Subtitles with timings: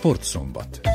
[0.00, 0.89] Sportszombat.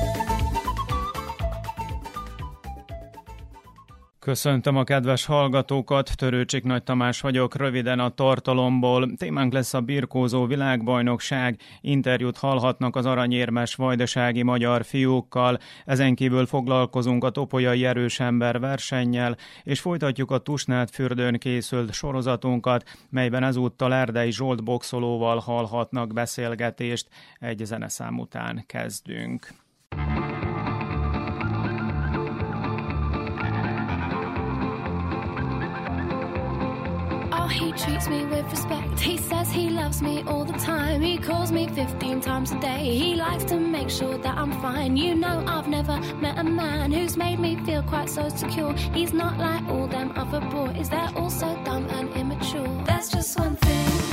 [4.26, 9.16] Köszöntöm a kedves hallgatókat, Törőcsik Nagy Tamás vagyok, röviden a tartalomból.
[9.18, 17.24] Témánk lesz a birkózó világbajnokság, interjút hallhatnak az aranyérmes vajdasági magyar fiúkkal, ezen kívül foglalkozunk
[17.24, 24.32] a topolyai erős ember versennyel, és folytatjuk a Tusnát fürdőn készült sorozatunkat, melyben ezúttal Erdei
[24.32, 27.08] Zsolt boxolóval hallhatnak beszélgetést.
[27.40, 29.65] Egy zeneszám után kezdünk.
[37.78, 39.00] Treats me with respect.
[39.00, 41.02] He says he loves me all the time.
[41.02, 42.96] He calls me 15 times a day.
[42.96, 44.96] He likes to make sure that I'm fine.
[44.96, 48.74] You know, I've never met a man who's made me feel quite so secure.
[48.74, 52.84] He's not like all them other boys, they're all so dumb and immature.
[52.86, 54.05] There's just one thing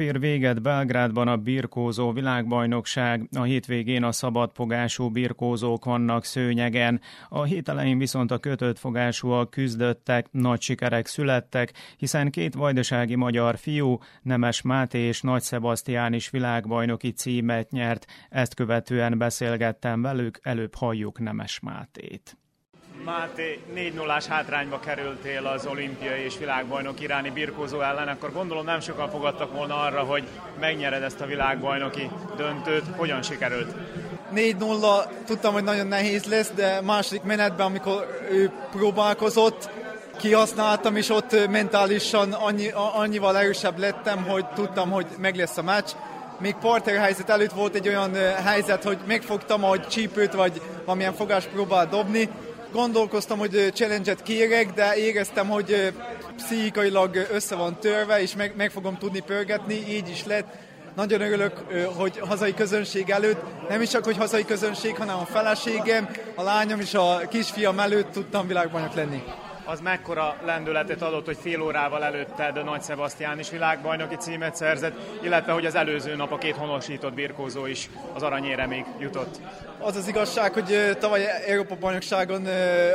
[0.00, 7.68] ér véget Belgrádban a birkózó világbajnokság, a hétvégén a szabadfogású birkózók vannak szőnyegen, a hét
[7.68, 14.62] elején viszont a kötött fogásúak küzdöttek, nagy sikerek születtek, hiszen két vajdasági magyar fiú, Nemes
[14.62, 21.60] Máté és Nagy Szebasztián is világbajnoki címet nyert, ezt követően beszélgettem velük, előbb halljuk Nemes
[21.60, 22.36] Mátét.
[23.04, 28.80] Máté, 4 0 hátrányba kerültél az olimpiai és világbajnok iráni birkózó ellen, akkor gondolom nem
[28.80, 30.24] sokan fogadtak volna arra, hogy
[30.60, 32.84] megnyered ezt a világbajnoki döntőt.
[32.96, 33.74] Hogyan sikerült?
[34.34, 39.68] 4-0, tudtam, hogy nagyon nehéz lesz, de második menetben, amikor ő próbálkozott,
[40.16, 45.90] kihasználtam, és ott mentálisan annyi, annyival erősebb lettem, hogy tudtam, hogy meg lesz a meccs.
[46.38, 48.14] Még parter helyzet előtt volt egy olyan
[48.44, 52.28] helyzet, hogy megfogtam, hogy csípőt vagy valamilyen fogás próbál dobni,
[52.72, 55.92] Gondolkoztam, hogy challenge-et kérek, de éreztem, hogy
[56.36, 60.46] pszichikailag össze van törve, és meg, meg fogom tudni pörgetni, így is lett.
[60.94, 61.52] nagyon örülök,
[61.96, 66.80] hogy hazai közönség előtt, nem is csak, hogy hazai közönség, hanem a feleségem, a lányom
[66.80, 69.22] és a kisfiam előtt tudtam világbajnok lenni
[69.64, 75.52] az mekkora lendületet adott, hogy fél órával előtted Nagy Sebastián is világbajnoki címet szerzett, illetve
[75.52, 79.40] hogy az előző nap a két honosított birkózó is az aranyéremig jutott.
[79.78, 82.46] Az az igazság, hogy tavaly Európa bajnokságon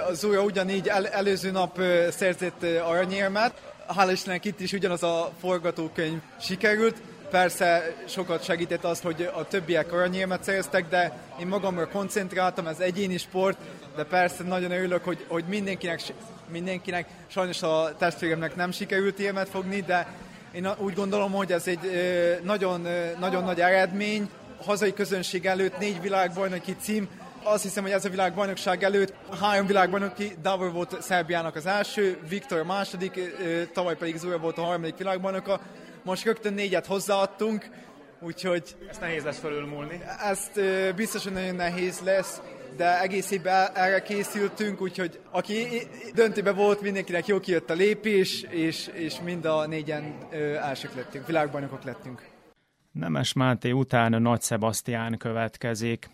[0.10, 1.80] az újra ugyanígy el, előző nap
[2.10, 3.54] szerzett aranyérmet.
[3.96, 6.96] Hála Istennek itt is ugyanaz a forgatókönyv sikerült.
[7.30, 13.18] Persze sokat segített az, hogy a többiek aranyérmet szereztek, de én magamra koncentráltam, ez egyéni
[13.18, 13.58] sport,
[13.96, 16.02] de persze nagyon örülök, hogy, hogy mindenkinek
[16.52, 17.08] mindenkinek.
[17.28, 20.08] Sajnos a testvéremnek nem sikerült érmet fogni, de
[20.52, 21.92] én úgy gondolom, hogy ez egy
[22.44, 22.88] nagyon,
[23.20, 24.30] nagyon nagy eredmény.
[24.60, 27.08] A hazai közönség előtt négy világbajnoki cím,
[27.44, 32.60] azt hiszem, hogy ez a világbajnokság előtt három világbajnoki, Davor volt Szerbiának az első, Viktor
[32.60, 33.20] a második,
[33.74, 35.60] tavaly pedig Zura volt a harmadik világbajnoka.
[36.08, 37.70] Most rögtön négyet hozzáadtunk,
[38.20, 38.76] úgyhogy...
[38.90, 40.02] Ezt nehéz lesz fölülmúlni.
[40.24, 40.60] Ezt
[40.96, 42.42] biztos, hogy nagyon nehéz lesz
[42.76, 45.66] de egész évben erre készültünk, úgyhogy aki
[46.14, 51.28] döntőben volt, mindenkinek jó kijött a lépés, és, és mind a négyen ö, elsők lettünk,
[51.28, 52.26] világbajnokok lettünk.
[52.92, 56.10] Nemes Máté után Nagy Sebastián következik.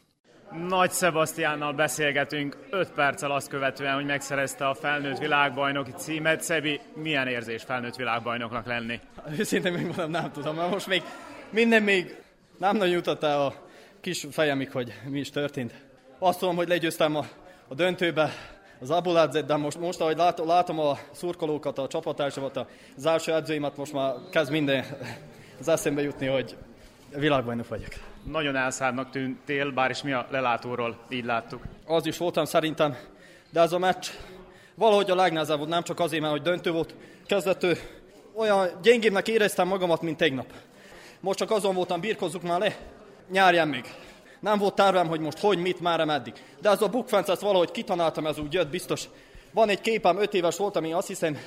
[0.54, 6.42] Nagy Sebastiánnal beszélgetünk 5 perccel azt követően, hogy megszerezte a felnőtt világbajnoki címet.
[6.42, 9.00] Szebi, milyen érzés felnőtt világbajnoknak lenni?
[9.40, 11.02] Őszintén megmondom, nem tudom, mert most még
[11.50, 12.16] minden még
[12.58, 13.54] nem nagyon jutott el a
[14.02, 15.74] kis fejemig, hogy mi is történt.
[16.20, 17.26] Azt tudom, hogy legyőztem a,
[17.68, 18.32] a döntőbe
[18.80, 22.66] az Abuladzet, de most, most ahogy látom, látom a szurkolókat, a csapattársamat,
[22.98, 24.86] az első edzőimet, most már kezd minden
[25.60, 26.58] az eszembe jutni, hogy
[27.10, 28.13] világbajnok vagyok.
[28.24, 31.62] Nagyon elszárnak tűntél, bár is mi a lelátóról így láttuk.
[31.86, 32.96] Az is voltam szerintem,
[33.50, 34.08] de ez a meccs
[34.76, 36.96] valahogy a legnehezebb volt, nem csak azért, mert hogy döntő volt.
[37.26, 37.78] Kezdető
[38.36, 40.54] olyan gyengébbnek éreztem magamat, mint tegnap.
[41.20, 42.76] Most csak azon voltam, birkozzuk már le,
[43.32, 43.86] nyárján még.
[44.40, 46.34] Nem volt tervem, hogy most hogy, mit, már meddig.
[46.62, 49.04] De ez a bukfenc, ezt valahogy kitanáltam, ez úgy jött biztos.
[49.52, 51.38] Van egy képem, öt éves voltam, én azt hiszem,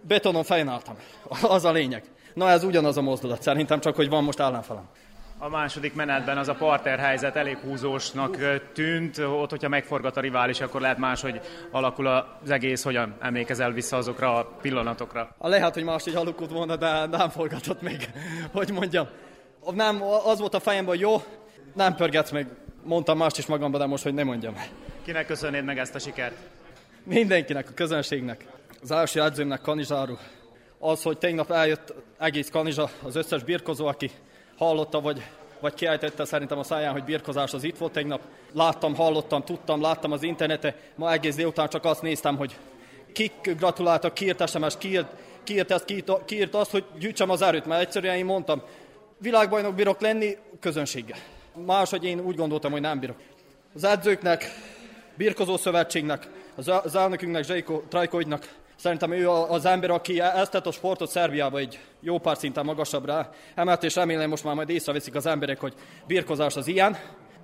[0.00, 0.96] betonon fején álltam.
[1.56, 2.04] Az a lényeg.
[2.34, 4.88] Na ez ugyanaz a mozdulat, szerintem csak, hogy van most ellenfelem.
[5.40, 8.36] A második menetben az a parter helyzet elég húzósnak
[8.72, 9.18] tűnt.
[9.18, 11.40] Ott, hogyha megforgat a rivális, akkor lehet más, hogy
[11.70, 12.82] alakul az egész.
[12.82, 15.34] Hogyan emlékezel vissza azokra a pillanatokra?
[15.38, 18.10] A lehet, hogy máshogy alakult volna, de nem forgatott még,
[18.52, 19.08] hogy mondjam.
[19.74, 21.22] Nem, az volt a fejemben, hogy jó,
[21.74, 22.46] nem pörgetsz meg,
[22.82, 24.54] mondtam mást is magamban, de most, hogy nem mondjam.
[25.04, 26.36] Kinek köszönnéd meg ezt a sikert?
[27.04, 28.46] Mindenkinek, a közönségnek.
[28.82, 30.16] Az első edzőmnek Kanizsáru.
[30.78, 34.10] Az, hogy tegnap eljött egész Kanizsa, az összes birkozó, aki
[34.58, 35.22] hallotta, vagy,
[35.60, 38.20] vagy kiejtette szerintem a száján, hogy birkozás az itt volt tegnap.
[38.52, 40.74] Láttam, hallottam, tudtam, láttam az interneten.
[40.94, 42.56] Ma egész délután csak azt néztem, hogy
[43.12, 45.12] kik gratuláltak, kiírt SMS, kiírt,
[45.44, 48.62] kiírt ezt, kiírt, kiírt azt, hogy gyűjtsem az erőt, mert egyszerűen én mondtam,
[49.18, 51.18] világbajnok bírok lenni közönséggel
[51.66, 53.16] máshogy én úgy gondoltam, hogy nem bírok.
[53.74, 54.54] Az edzőknek,
[55.14, 61.58] birkozó szövetségnek, az elnökünknek, Zsajko Trajkoidnak, szerintem ő az ember, aki ezt a sportot Szerbiába
[61.58, 65.74] egy jó pár szinten magasabbra emelt, és remélem most már majd észreveszik az emberek, hogy
[66.06, 66.96] birkozás az ilyen.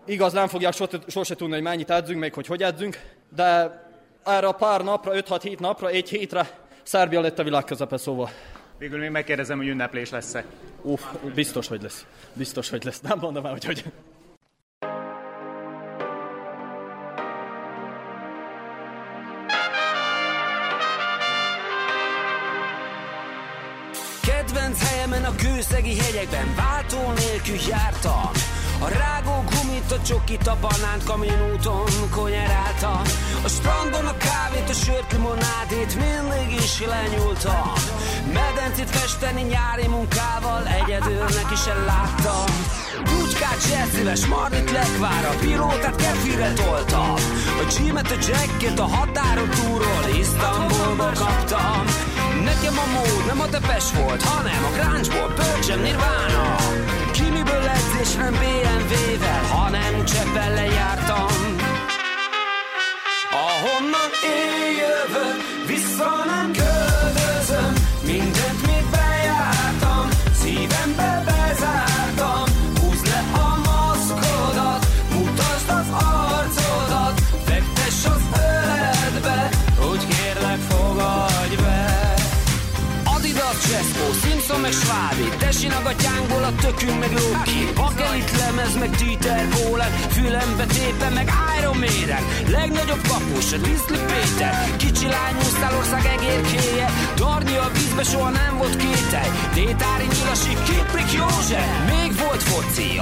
[0.07, 3.01] Igaz, nem fogják sose, sose tudni, hogy mennyit edzünk, még hogy hogy edzünk,
[3.35, 3.83] de
[4.25, 8.31] erre a pár napra, 5-6-7 napra, egy hétre Szerbia lett a világ közepe, szóval.
[8.79, 10.45] Végül még megkérdezem, hogy ünneplés lesz-e.
[10.83, 11.03] Uff,
[11.35, 12.07] biztos, hogy lesz.
[12.33, 13.01] Biztos, hogy lesz.
[13.01, 13.85] Nem mondom el, hogy hogy.
[25.95, 28.31] A kőszegi hegyekben váltó nélkül jártam.
[28.81, 33.03] A rágó gumit, a csokit, a banánt kaminúton konyeráltam.
[33.45, 37.73] A strandon a kávét, a sört, limonádét mindig is lenyúltam.
[38.33, 42.45] Medencét festeni nyári munkával egyedül neki sem láttam.
[43.05, 47.15] Bugykát, zseszíves, marit lekvár, a pilótát kefire toltam.
[47.63, 51.85] A Jimet, a jacket, a határon túról Isztambulba kaptam
[52.45, 56.57] Nekem a mód nem a tepes volt, hanem a gráncsból pörcsem nirvána.
[57.13, 61.27] Kimiből edzés nem BMW-vel, hanem cseppel lejártam
[63.31, 66.64] Ahonnan én jövök, vissza nem köldözöm
[85.45, 87.61] Tesinak a tyánkból a tökünk meg Loki.
[87.75, 89.91] Bakelit lemez meg Dieter Bohlen.
[90.15, 91.27] Fülembe tépe meg
[91.59, 92.23] Iron Maiden.
[92.57, 94.55] Legnagyobb kapus a Diszli Péter.
[94.77, 95.37] Kicsi lány
[95.79, 96.89] ország egérkéje.
[97.17, 101.67] Darni a vízbe soha nem volt kételj Détári Nyilasi, Kiprik József.
[101.93, 103.01] Még volt foci,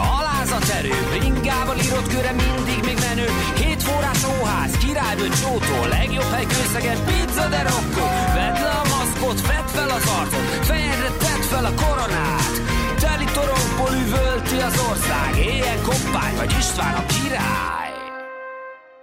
[0.79, 6.99] erő, bringával írott köre mindig még menő, két forrás óház, királyből csótó, legjobb hely kőszegen,
[7.05, 11.11] pizza de rokkó, vedd le a maszkot, vedd fel az arcot, fejedre
[11.53, 12.53] fel a koronát,
[13.01, 17.93] teli torokból üvölti az ország, éjjel koppány, vagy István a király.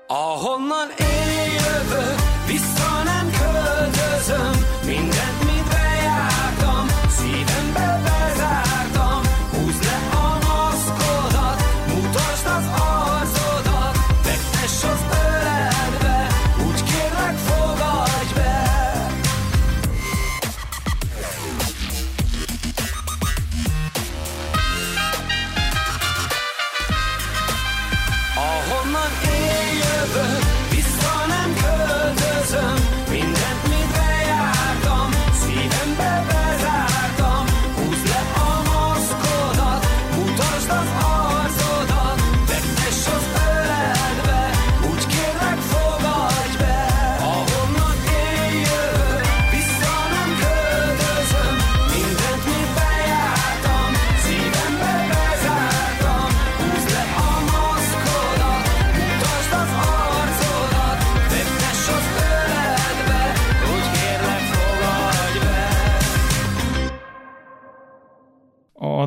[0.07, 1.29] Ahonnan én
[1.59, 3.18] jövök, vissza nem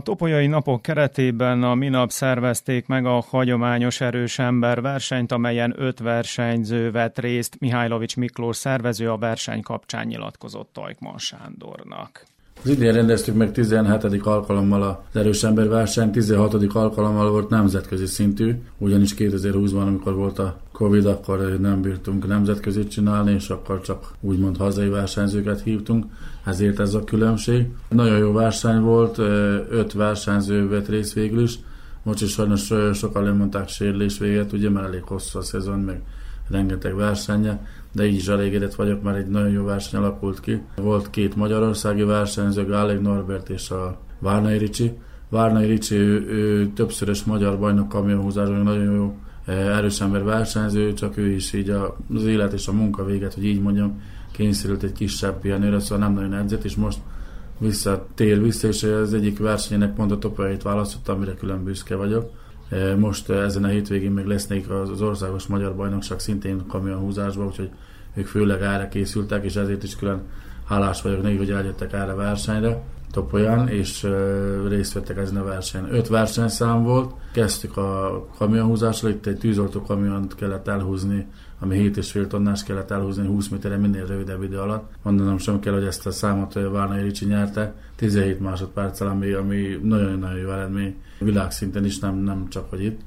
[0.02, 6.90] topolyai napok keretében a minap szervezték meg a hagyományos erős ember versenyt, amelyen öt versenyző
[6.90, 7.56] vett részt.
[7.60, 12.24] Mihálylovics Miklós szervező a verseny kapcsán nyilatkozott Tajkman Sándornak.
[12.64, 14.26] Az idén rendeztük meg 17.
[14.26, 16.54] alkalommal az erős ember verseny, 16.
[16.74, 23.32] alkalommal volt nemzetközi szintű, ugyanis 2020-ban, amikor volt a Covid, akkor nem bírtunk nemzetközi csinálni,
[23.32, 26.04] és akkor csak úgymond hazai versenyzőket hívtunk,
[26.44, 27.66] ezért ez a különbség.
[27.88, 29.18] Nagyon jó verseny volt,
[29.68, 31.58] öt versenyző vett részt végül is,
[32.02, 36.02] most is sajnos sokan lemondták sérülés véget, ugye, mert elég hosszú a szezon, meg
[36.50, 40.60] rengeteg versenye, de így is elégedett vagyok, mert egy nagyon jó verseny alakult ki.
[40.76, 44.92] Volt két magyarországi versenyző, Gáleg Norbert és a Várnai Ricsi.
[45.28, 51.16] Várnai Ricsi, ő, ő többszörös magyar bajnok kamionhúzásban, nagyon jó eh, erős ember versenyző, csak
[51.16, 51.70] ő is így
[52.14, 54.00] az élet és a munka véget, hogy így mondjam,
[54.32, 56.98] kényszerült egy kisebb pihenőre, szóval nem nagyon edzett, és most
[57.58, 62.30] visszatér vissza, és az egyik versenyének pont a topjait választottam, amire külön büszke vagyok.
[62.98, 67.70] Most ezen a hétvégén még lesznek az országos magyar bajnokság szintén kamionhúzásban, úgyhogy
[68.14, 70.22] ők főleg erre készültek, és ezért is külön
[70.64, 72.82] hálás vagyok nekik, hogy eljöttek erre a versenyre.
[73.10, 74.06] Topolyán, és
[74.68, 75.94] részt vettek ezen a versenyen.
[75.94, 81.26] Öt versenyszám volt, kezdtük a kamionhúzással, itt egy tűzoltó kamiont kellett elhúzni,
[81.62, 84.90] ami 7,5 tonnás kellett elhúzni 20 méterre minél rövidebb idő alatt.
[85.02, 90.38] Mondanom sem kell, hogy ezt a számot Várnai Ricsi nyerte, 17 másodperccel, ami, ami nagyon-nagyon
[90.38, 93.00] jó eredmény világszinten is, nem, nem csak hogy itt.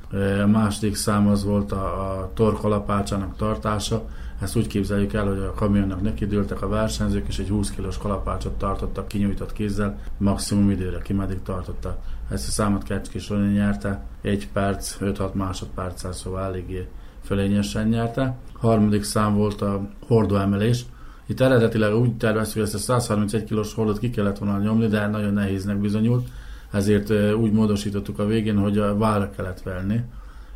[0.44, 4.06] A második szám az volt a, a torkalapácsának tartása,
[4.42, 8.58] ezt úgy képzeljük el, hogy a kamionnak nekidőltek a versenyzők, és egy 20 kilós kalapácsot
[8.58, 12.02] tartottak kinyújtott kézzel, maximum időre, ki meddig tartotta.
[12.30, 16.88] Ezt a számot Kecskés Roni nyerte, 1 perc, 5-6 másodperccel, szóval eléggé
[17.26, 18.38] fölényesen nyerte.
[18.54, 20.86] Harmadik szám volt a hordóemelés.
[21.26, 25.08] Itt eredetileg úgy terveztük, hogy ezt a 131 kilós hordót ki kellett volna nyomni, de
[25.08, 26.28] nagyon nehéznek bizonyult,
[26.72, 30.00] ezért úgy módosítottuk a végén, hogy a vára kellett venni.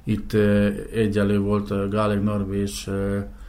[0.03, 0.33] Itt
[0.93, 2.89] egyelő volt Gáleg Norbi és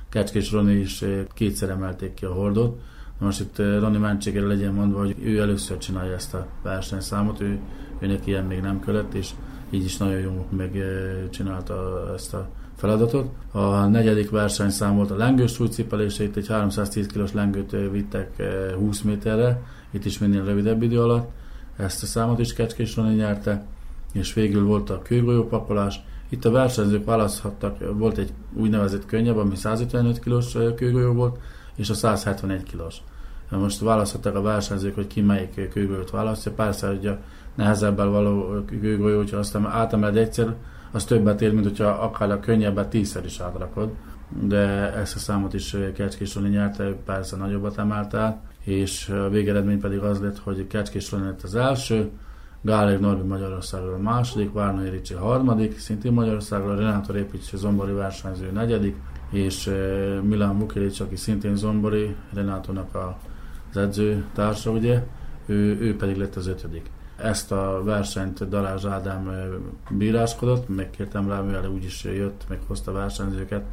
[0.09, 2.81] Kecskés Roni is kétszer emelték ki a hordót.
[3.19, 7.59] Most itt Roni mentségére legyen mondva, hogy ő először csinálja ezt a versenyszámot, ő,
[7.99, 9.31] őnek ilyen még nem kellett, és
[9.71, 12.49] így is nagyon jó megcsinálta ezt a
[12.81, 13.29] feladatot.
[13.53, 18.43] A negyedik versenyszám volt a lengős súlycipelése, itt egy 310 kg lengőt vittek
[18.79, 21.31] 20 méterre, itt is minél rövidebb idő alatt.
[21.77, 23.65] Ezt a számot is Kecskés Roni nyerte,
[24.13, 30.19] és végül volt a kőgolyópakolás, itt a versenyzők választhattak, volt egy úgynevezett könnyebb, ami 155
[30.19, 31.39] kg kőgolyó volt,
[31.75, 33.59] és a 171 kg.
[33.59, 36.53] Most választhattak a versenyzők, hogy ki melyik kőgolyót választja.
[36.53, 37.19] Persze, hogy a
[37.55, 40.55] nehezebbel való kőgolyó, hogyha azt átemeled egyszer,
[40.93, 43.91] az többet ér, mint hogyha akár a könnyebbet tízszer is átrakod.
[44.43, 49.99] De ezt a számot is Kecskés Roli nyerte, persze nagyobbat emelte és a végeredmény pedig
[49.99, 52.11] az lett, hogy Kecskés Roli lett az első,
[52.63, 58.97] Gálér Norbi Magyarországról a második, Várnai Ricsi harmadik, szintén Magyarországról, Renátor Építs Zombori versenyző negyedik,
[59.31, 59.71] és
[60.23, 62.95] Milán Vukilic, aki szintén Zombori, Renátónak
[63.71, 65.03] az edző társa, ugye,
[65.47, 66.91] ő, ő pedig lett az ötödik.
[67.23, 69.31] Ezt a versenyt Dalázs Ádám
[69.91, 73.65] bíráskodott, megkértem rá, mivel úgyis jött, meg hozta versenyzőket,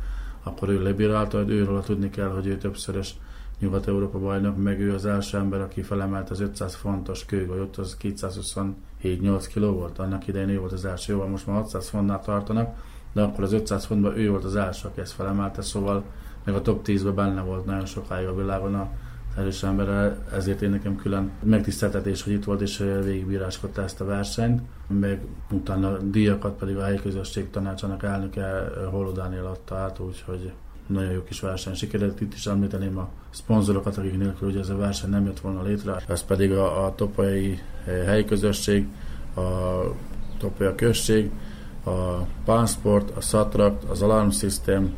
[0.44, 3.16] akkor ő lebírálta, hogy őről tudni kell, hogy ő többszörös
[3.60, 8.74] Nyugat-Európa bajnok, meg ő az első ember, aki felemelt az 500 fontos kőgolyót, az 227-8
[9.54, 12.76] kg volt, annak idején ő volt az első, jóval most már 600 fontnál tartanak,
[13.14, 16.04] de akkor az 500 fontban ő volt az első, aki ezt felemelte, szóval
[16.44, 18.90] meg a top 10-ben benne volt nagyon sokáig a világon a
[19.38, 24.62] erős ember, ezért én nekem külön megtiszteltetés, hogy itt volt és végigbíráskodta ezt a versenyt,
[24.88, 30.52] meg utána a díjakat pedig a helyi közösség tanácsának elnöke Holó Dániel adta át, úgyhogy
[30.88, 32.22] nagyon jó kis verseny sikerült.
[32.22, 36.04] Itt is említeném a szponzorokat, akik nélkül ugye ez a verseny nem jött volna létre.
[36.08, 37.60] Ez pedig a, a topai
[38.06, 38.88] helyi közösség,
[39.36, 39.42] a
[40.38, 41.32] topai község,
[41.84, 44.96] a Pánsport, a Satrakt, az Alarm System,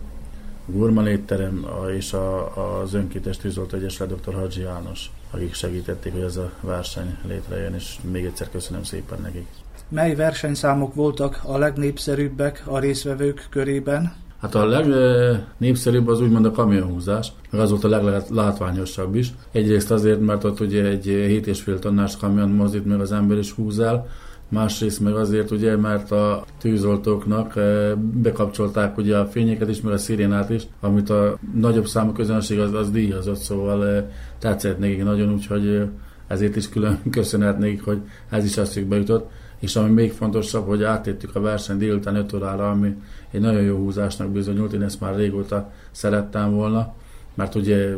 [0.71, 1.65] Gurman étterem
[1.97, 4.33] és a, az önkéntes tűzolt egyesület dr.
[4.33, 9.47] Hadzsi János, akik segítették, hogy ez a verseny létrejön, és még egyszer köszönöm szépen nekik.
[9.89, 14.13] Mely versenyszámok voltak a legnépszerűbbek a részvevők körében?
[14.41, 19.33] Hát a legnépszerűbb az úgymond a kamionhúzás, meg az volt a leglátványosabb is.
[19.51, 23.79] Egyrészt azért, mert ott ugye egy 7,5 tonnás kamion mozdít meg az ember is húz
[23.79, 24.07] el,
[24.49, 29.97] másrészt meg azért ugye, mert a tűzoltóknak eh, bekapcsolták ugye a fényeket is, meg a
[29.97, 34.03] szirénát is, amit a nagyobb számú közönség az, az díjazott, szóval eh,
[34.39, 35.87] tetszett nekik nagyon, úgyhogy eh,
[36.27, 39.29] ezért is külön köszönhet nekik, hogy ez is eszükbe jutott.
[39.59, 42.95] És ami még fontosabb, hogy áttettük a verseny délután 5 órára, ami
[43.31, 46.93] egy nagyon jó húzásnak bizonyult, én ezt már régóta szerettem volna,
[47.39, 47.95] mert ugye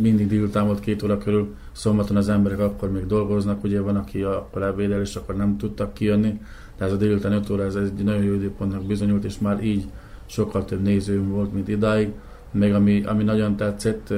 [0.00, 4.22] mindig délután volt két óra körül, szombaton az emberek akkor még dolgoznak, ugye van, aki
[4.22, 6.40] akkor ebédel, és akkor nem tudtak kijönni,
[6.76, 9.84] de ez a délután 5 óra, ez egy nagyon jó időpontnak bizonyult, és már így
[10.26, 12.12] sokkal több nézőm volt, mint idáig.
[12.50, 14.10] Még ami, ami nagyon tetszett,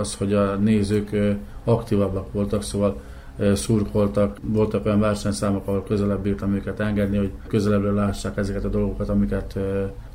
[0.00, 1.16] az, hogy a nézők
[1.64, 3.00] aktívabbak voltak, szóval
[3.54, 9.08] szurkoltak, voltak olyan versenyszámok, ahol közelebb bírtam őket engedni, hogy közelebbről lássák ezeket a dolgokat,
[9.08, 9.58] amiket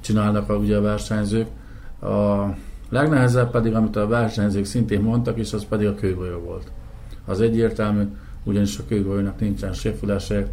[0.01, 1.47] csinálnak a, ugye a versenyzők.
[2.02, 2.45] A
[2.89, 6.71] legnehezebb pedig, amit a versenyzők szintén mondtak, és az pedig a kőgolyó volt.
[7.25, 8.04] Az egyértelmű,
[8.43, 10.47] ugyanis a kőgolyónak nincsen sefülese,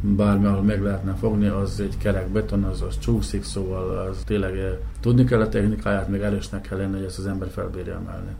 [0.00, 4.78] bármi, ahol meg lehetne fogni, az egy kerek beton, az, az csúszik, szóval az tényleg
[5.00, 8.36] tudni kell a technikáját, még erősnek kell lenni, hogy ezt az ember felbírja emelni.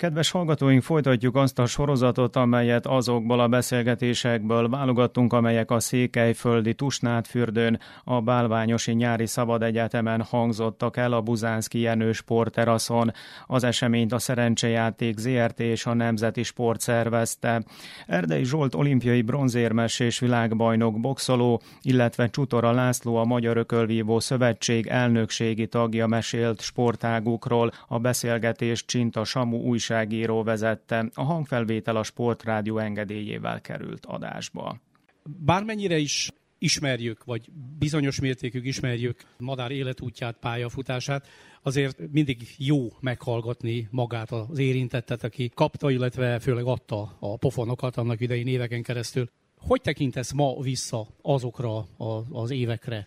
[0.00, 7.80] Kedves hallgatóink, folytatjuk azt a sorozatot, amelyet azokból a beszélgetésekből válogattunk, amelyek a Székelyföldi Tusnádfürdőn,
[8.04, 13.12] a Bálványosi Nyári Szabad Egyetemen hangzottak el a Buzánszki Jenő sporteraszon.
[13.46, 17.62] Az eseményt a Szerencsejáték ZRT és a Nemzeti Sport szervezte.
[18.06, 25.66] Erdei Zsolt olimpiai bronzérmes és világbajnok boxoló, illetve Csutora László a Magyar Ökölvívó Szövetség elnökségi
[25.66, 27.72] tagja mesélt sportágukról.
[27.88, 34.80] A beszélgetést Csinta Samu újság újságíró vezette, a hangfelvétel a Sportrádió engedélyével került adásba.
[35.24, 37.48] Bármennyire is ismerjük, vagy
[37.78, 41.26] bizonyos mértékig ismerjük madár életútját, pályafutását,
[41.62, 48.20] azért mindig jó meghallgatni magát az érintettet, aki kapta, illetve főleg adta a pofonokat annak
[48.20, 49.30] idején éveken keresztül.
[49.56, 51.86] Hogy tekintesz ma vissza azokra
[52.30, 53.06] az évekre?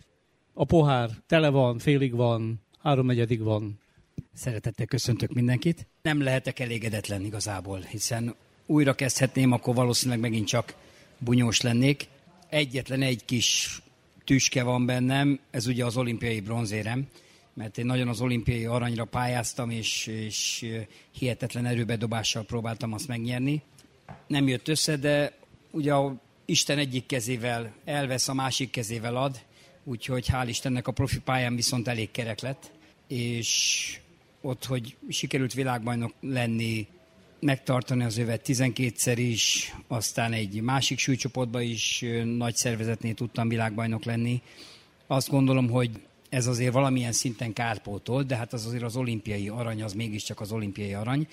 [0.52, 3.78] A pohár tele van, félig van, háromnegyedig van,
[4.34, 5.86] Szeretettel köszöntök mindenkit.
[6.02, 8.34] Nem lehetek elégedetlen igazából, hiszen
[8.66, 10.74] újra kezdhetném, akkor valószínűleg megint csak
[11.18, 12.08] bunyós lennék.
[12.48, 13.80] Egyetlen egy kis
[14.24, 17.06] tüske van bennem, ez ugye az olimpiai bronzérem,
[17.54, 20.66] mert én nagyon az olimpiai aranyra pályáztam, és, és
[21.10, 23.62] hihetetlen erőbedobással próbáltam azt megnyerni.
[24.26, 25.38] Nem jött össze, de
[25.70, 29.40] ugye a Isten egyik kezével elvesz, a másik kezével ad,
[29.84, 32.70] úgyhogy hál' Istennek a profi pályán viszont elég kerek lett,
[33.08, 33.98] és
[34.44, 36.86] ott, hogy sikerült világbajnok lenni,
[37.40, 44.42] megtartani az övet 12-szer is, aztán egy másik súlycsoportban is nagy szervezetnél tudtam világbajnok lenni.
[45.06, 45.90] Azt gondolom, hogy
[46.28, 50.52] ez azért valamilyen szinten kárpótol, de hát az azért az olimpiai arany, az mégiscsak az
[50.52, 51.28] olimpiai arany,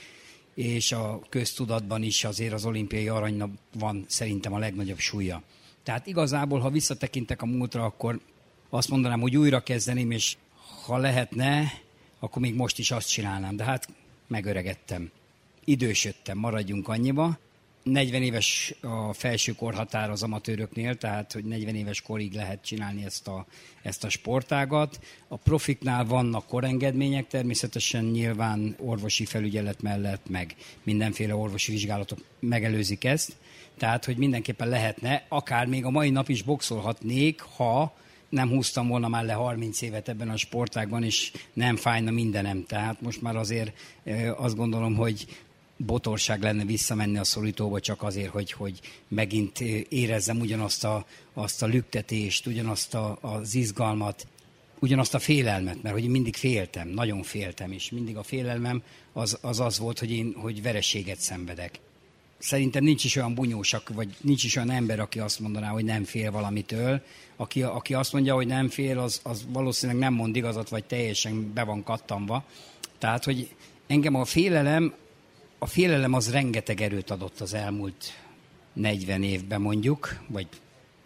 [0.55, 5.43] és a köztudatban is azért az olimpiai aranynak van szerintem a legnagyobb súlya.
[5.83, 8.19] Tehát igazából, ha visszatekintek a múltra, akkor
[8.69, 10.37] azt mondanám, hogy újra kezdeném, és
[10.85, 11.71] ha lehetne,
[12.21, 13.55] akkor még most is azt csinálnám.
[13.55, 13.87] De hát
[14.27, 15.11] megöregettem.
[15.63, 17.39] Idősödtem, maradjunk annyiba.
[17.83, 23.27] 40 éves a felső korhatár az amatőröknél, tehát hogy 40 éves korig lehet csinálni ezt
[23.27, 23.45] a,
[23.81, 24.99] ezt a sportágat.
[25.27, 33.35] A profiknál vannak korengedmények, természetesen nyilván orvosi felügyelet mellett, meg mindenféle orvosi vizsgálatok megelőzik ezt.
[33.77, 37.93] Tehát, hogy mindenképpen lehetne, akár még a mai nap is boxolhatnék, ha
[38.31, 42.65] nem húztam volna már le 30 évet ebben a sportágban, és nem fájna mindenem.
[42.65, 43.73] Tehát most már azért
[44.37, 45.25] azt gondolom, hogy
[45.77, 51.65] botorság lenne visszamenni a szorítóba csak azért, hogy, hogy megint érezzem ugyanazt a, azt a
[51.65, 54.27] lüktetést, ugyanazt a, az izgalmat.
[54.79, 59.59] ugyanazt a félelmet, mert hogy mindig féltem, nagyon féltem, és mindig a félelmem az az,
[59.59, 61.79] az volt, hogy én hogy vereséget szenvedek.
[62.41, 66.03] Szerintem nincs is olyan bunyósak, vagy nincs is olyan ember, aki azt mondaná, hogy nem
[66.03, 67.01] fél valamitől.
[67.35, 71.53] Aki, aki azt mondja, hogy nem fél, az, az valószínűleg nem mond igazat, vagy teljesen
[71.53, 72.43] be van kattanva.
[72.97, 73.49] Tehát, hogy
[73.87, 74.93] engem a félelem,
[75.57, 78.13] a félelem az rengeteg erőt adott az elmúlt
[78.73, 80.47] 40 évben mondjuk, vagy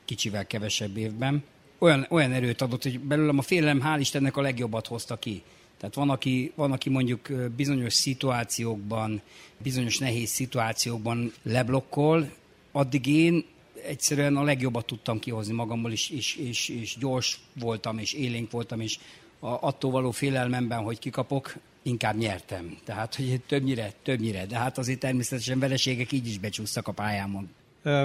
[0.06, 1.44] kicsivel kevesebb évben.
[1.78, 5.44] Olyan, olyan erőt adott, hogy belőlem a félelem hál' Istennek a legjobbat hozta ki.
[5.78, 9.22] Tehát van aki, van, aki mondjuk bizonyos szituációkban,
[9.58, 12.32] bizonyos nehéz szituációkban leblokkol,
[12.72, 13.46] addig én
[13.88, 18.80] egyszerűen a legjobbat tudtam kihozni magamból, és, és, és, és gyors voltam, és élénk voltam,
[18.80, 19.00] és
[19.40, 22.78] a, attól való félelmemben, hogy kikapok, inkább nyertem.
[22.84, 24.46] Tehát, hogy többnyire, többnyire.
[24.46, 27.50] De hát azért természetesen vereségek így is becsúsztak a pályámon.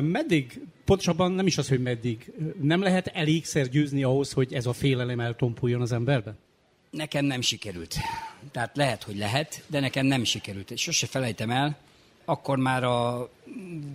[0.01, 4.73] Meddig, pontosabban nem is az, hogy meddig, nem lehet elégszer győzni ahhoz, hogy ez a
[4.73, 6.39] félelem eltompuljon az emberben?
[6.91, 7.97] Nekem nem sikerült.
[8.53, 10.71] Tehát lehet, hogy lehet, de nekem nem sikerült.
[10.71, 11.79] És sose felejtem el,
[12.25, 13.31] akkor már a,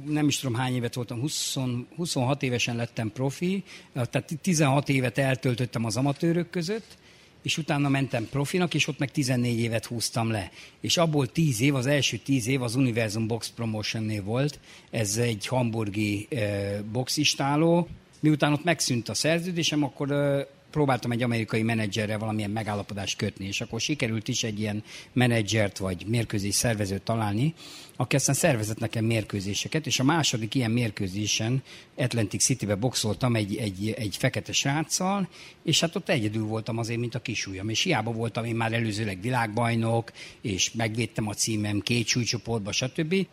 [0.05, 1.55] nem is tudom hány évet voltam, 20,
[1.95, 6.97] 26 évesen lettem profi, tehát 16 évet eltöltöttem az amatőrök között,
[7.41, 10.51] és utána mentem profinak, és ott meg 14 évet húztam le.
[10.81, 15.47] És abból 10 év, az első 10 év az Universum Box Promotionnél volt, ez egy
[15.47, 17.87] hamburgi eh, boxistáló,
[18.19, 23.61] miután ott megszűnt a szerződésem, akkor eh, próbáltam egy amerikai menedzserrel valamilyen megállapodást kötni, és
[23.61, 24.83] akkor sikerült is egy ilyen
[25.13, 27.53] menedzsert vagy mérkőzés szervezőt találni,
[27.95, 31.63] aki aztán szervezett nekem mérkőzéseket, és a második ilyen mérkőzésen
[31.97, 35.27] Atlantic City-be boxoltam egy, egy, egy fekete sráccal,
[35.63, 39.21] és hát ott egyedül voltam azért, mint a kisúlyam, és hiába voltam én már előzőleg
[39.21, 40.11] világbajnok,
[40.41, 43.27] és megvédtem a címem két súlycsoportba, stb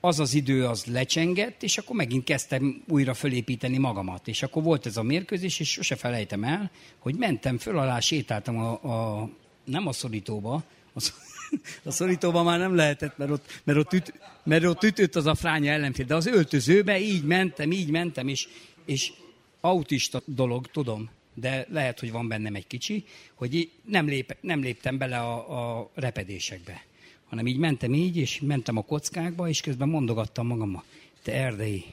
[0.00, 4.28] az az idő az lecsengett, és akkor megint kezdtem újra fölépíteni magamat.
[4.28, 8.58] És akkor volt ez a mérkőzés, és sose felejtem el, hogy mentem föl alá, sétáltam
[8.58, 9.28] a, a
[9.64, 10.62] nem a szorítóba,
[10.94, 11.10] a,
[11.84, 15.34] a szorítóban már nem lehetett, mert ott, mert ott, üt, mert ott ütött az a
[15.34, 18.48] fránya ellenfél, de az öltözőbe így mentem, így mentem, és,
[18.84, 19.12] és
[19.60, 24.98] autista dolog, tudom, de lehet, hogy van bennem egy kicsi, hogy nem, lép, nem léptem
[24.98, 26.86] bele a, a repedésekbe
[27.28, 30.84] hanem így mentem így, és mentem a kockákba, és közben mondogattam magammal,
[31.22, 31.84] te erdei,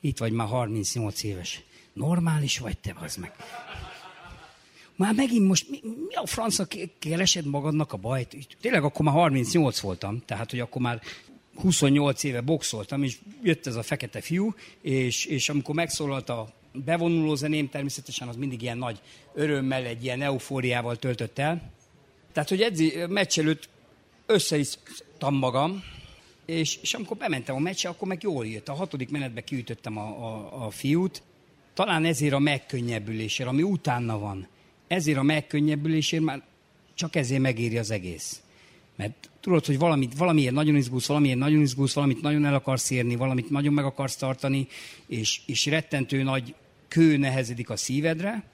[0.00, 1.62] itt vagy már 38 éves.
[1.92, 3.32] Normális vagy te, az meg.
[4.96, 6.66] Már megint most, mi, mi a francia
[6.98, 8.36] keresed magadnak a bajt?
[8.60, 11.00] Tényleg akkor már 38 voltam, tehát hogy akkor már
[11.54, 17.34] 28 éve boxoltam, és jött ez a fekete fiú, és, és amikor megszólalt a bevonuló
[17.34, 19.00] zeném, természetesen az mindig ilyen nagy
[19.34, 21.72] örömmel, egy ilyen eufóriával töltött el.
[22.32, 23.68] Tehát, hogy edzi, meccs előtt
[24.28, 25.82] összeisztam magam,
[26.46, 28.68] és, és amikor bementem a meccse, akkor meg jól jött.
[28.68, 31.22] A hatodik menetbe kiütöttem a, a, a fiút.
[31.74, 34.48] Talán ezért a megkönnyebbülésért, ami utána van,
[34.86, 36.42] ezért a megkönnyebbülésért már
[36.94, 38.42] csak ezért megéri az egész.
[38.96, 43.16] Mert tudod, hogy valamit, valamiért nagyon izgulsz, valamiért nagyon izgulsz, valamit nagyon el akarsz érni,
[43.16, 44.66] valamit nagyon meg akarsz tartani,
[45.06, 46.54] és, és rettentő nagy
[46.88, 48.44] kő nehezedik a szívedre,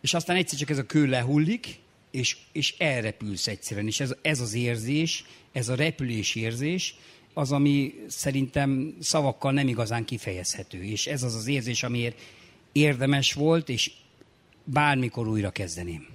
[0.00, 1.78] és aztán egyszer csak ez a kő lehullik,
[2.10, 3.86] és, és elrepülsz egyszerűen.
[3.86, 6.94] És ez, ez az érzés, ez a repülés érzés,
[7.34, 10.82] az, ami szerintem szavakkal nem igazán kifejezhető.
[10.82, 12.18] És ez az az érzés, amiért
[12.72, 13.92] érdemes volt, és
[14.64, 16.06] bármikor újra kezdeném.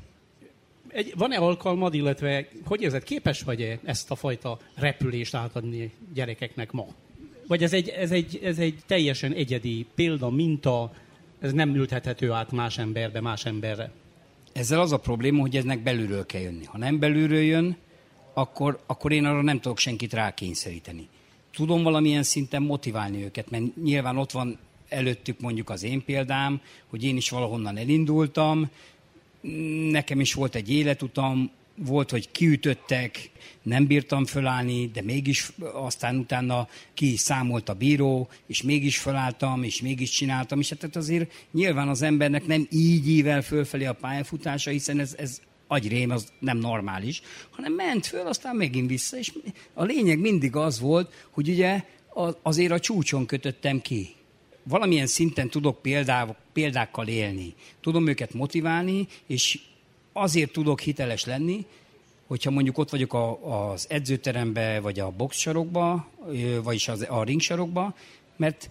[0.87, 6.87] Egy, van-e alkalmad, illetve hogy érzed, képes vagy-e ezt a fajta repülést átadni gyerekeknek ma?
[7.47, 10.93] Vagy ez egy, ez egy, ez egy teljesen egyedi példa, minta,
[11.39, 13.91] ez nem ültethető át más emberbe, más emberre?
[14.55, 16.65] Ezzel az a probléma, hogy eznek belülről kell jönni.
[16.65, 17.77] Ha nem belülről jön,
[18.33, 21.07] akkor, akkor én arra nem tudok senkit rákényszeríteni.
[21.53, 24.57] Tudom valamilyen szinten motiválni őket, mert nyilván ott van
[24.89, 28.69] előttük mondjuk az én példám, hogy én is valahonnan elindultam,
[29.91, 33.29] nekem is volt egy életutam, volt, hogy kiütöttek,
[33.61, 39.81] nem bírtam fölállni, de mégis aztán utána ki számolt a bíró, és mégis fölálltam, és
[39.81, 44.99] mégis csináltam, és hát azért nyilván az embernek nem így ível fölfelé a pályafutása, hiszen
[44.99, 49.33] ez, ez agyrém, az nem normális, hanem ment föl, aztán megint vissza, és
[49.73, 51.83] a lényeg mindig az volt, hogy ugye
[52.41, 54.09] azért a csúcson kötöttem ki.
[54.63, 57.53] Valamilyen szinten tudok példá, példákkal élni.
[57.81, 59.59] Tudom őket motiválni, és
[60.17, 61.65] azért tudok hiteles lenni,
[62.27, 66.07] hogyha mondjuk ott vagyok a, az edzőterembe, vagy a boxsarokba,
[66.63, 67.95] vagyis az, a ringsarokba,
[68.35, 68.69] mert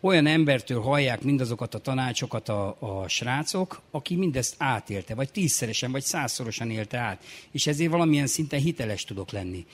[0.00, 6.02] olyan embertől hallják mindazokat a tanácsokat a, a srácok, aki mindezt átélte, vagy tízszeresen, vagy
[6.02, 7.24] százszorosan élte át.
[7.50, 9.66] És ezért valamilyen szinten hiteles tudok lenni.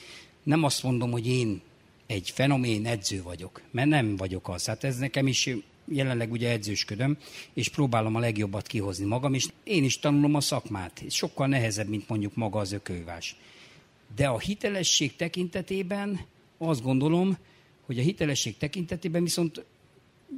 [0.43, 1.61] Nem azt mondom, hogy én
[2.07, 4.65] egy fenomén edző vagyok, mert nem vagyok az.
[4.65, 5.49] Hát ez nekem is
[5.91, 7.17] jelenleg ugye edzősködöm,
[7.53, 11.03] és próbálom a legjobbat kihozni magam, és én is tanulom a szakmát.
[11.05, 13.35] Ez sokkal nehezebb, mint mondjuk maga az ökővás.
[14.15, 16.19] De a hitelesség tekintetében
[16.57, 17.37] azt gondolom,
[17.85, 19.65] hogy a hitelesség tekintetében viszont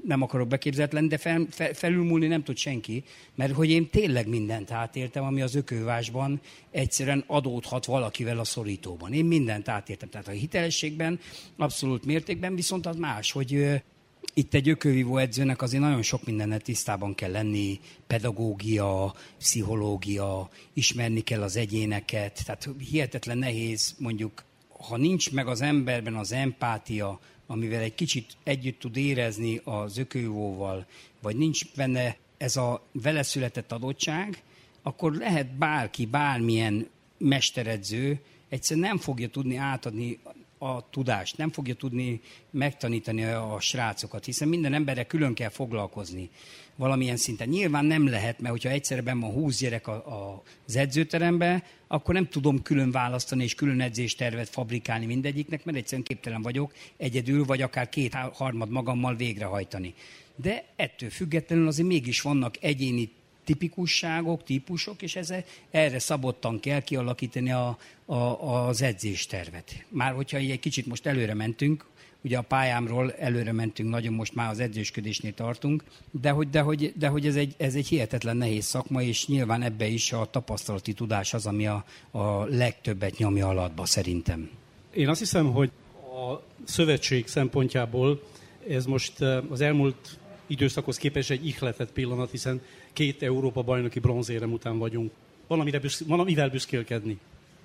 [0.05, 3.03] nem akarok beképzetlen, de fel, fel, felülmúlni nem tud senki,
[3.35, 9.13] mert hogy én tényleg mindent átéltem, ami az ökővásban egyszerűen adódhat valakivel a szorítóban.
[9.13, 10.09] Én mindent átéltem.
[10.09, 11.19] Tehát a hitelességben
[11.57, 13.81] abszolút mértékben, viszont az más, hogy
[14.33, 21.41] itt egy ökővívó edzőnek azért nagyon sok mindennel tisztában kell lenni, pedagógia, pszichológia, ismerni kell
[21.41, 24.43] az egyéneket, tehát hihetetlen nehéz mondjuk,
[24.87, 30.85] ha nincs meg az emberben az empátia, amivel egy kicsit együtt tud érezni az ökővóval,
[31.21, 34.43] vagy nincs benne ez a vele született adottság,
[34.81, 40.19] akkor lehet bárki, bármilyen mesteredző, egyszerűen nem fogja tudni átadni
[40.63, 46.29] a tudást, nem fogja tudni megtanítani a srácokat, hiszen minden emberre külön kell foglalkozni
[46.75, 47.47] valamilyen szinten.
[47.47, 52.27] Nyilván nem lehet, mert hogyha egyszerben van 20 gyerek a, a, az edzőterembe, akkor nem
[52.27, 57.89] tudom külön választani és külön edzéstervet fabrikálni mindegyiknek, mert egyszerűen képtelen vagyok egyedül, vagy akár
[57.89, 59.93] két harmad magammal végrehajtani.
[60.35, 63.11] De ettől függetlenül azért mégis vannak egyéni
[63.51, 68.15] tipikusságok, típusok, és ezzel, erre szabottan kell kialakítani a, a,
[68.67, 69.85] az edzéstervet.
[69.89, 71.85] Már hogyha egy kicsit most előre mentünk,
[72.23, 75.83] ugye a pályámról előre mentünk nagyon, most már az edzősködésnél tartunk,
[76.21, 79.61] de hogy, de hogy, de hogy ez, egy, ez egy hihetetlen nehéz szakma, és nyilván
[79.61, 84.49] ebbe is a tapasztalati tudás az, ami a, a legtöbbet nyomja alatba szerintem.
[84.93, 88.23] Én azt hiszem, hogy a szövetség szempontjából
[88.69, 92.61] ez most eh, az elmúlt időszakhoz képest egy ihletett pillanat, hiszen
[92.93, 95.11] két Európa bajnoki bronzérem után vagyunk.
[95.47, 97.17] Valamire büsz, valamivel büszkélkedni.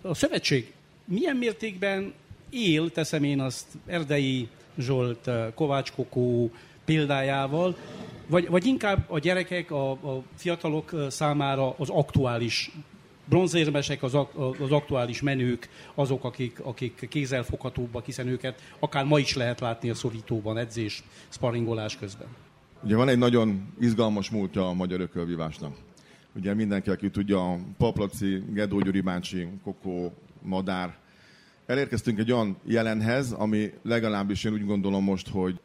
[0.02, 0.72] A szövetség
[1.04, 2.12] milyen mértékben
[2.50, 6.50] él, teszem én azt Erdei Zsolt, Kovács Kokó
[6.84, 7.76] példájával,
[8.26, 12.70] vagy, vagy inkább a gyerekek, a, a fiatalok számára az aktuális
[13.28, 14.14] bronzérmesek, az,
[14.60, 19.94] az aktuális menők, azok, akik, akik kézzelfoghatóbbak, hiszen őket akár ma is lehet látni a
[19.94, 22.28] szorítóban, edzés, sparringolás közben.
[22.82, 25.76] Ugye van egy nagyon izgalmas múltja a magyar ökölvívásnak.
[26.34, 30.12] Ugye mindenki, aki tudja, Paplaci, Gedó Gyuri bácsi, Kokó,
[30.42, 30.96] Madár.
[31.66, 35.60] Elérkeztünk egy olyan jelenhez, ami legalábbis én úgy gondolom most, hogy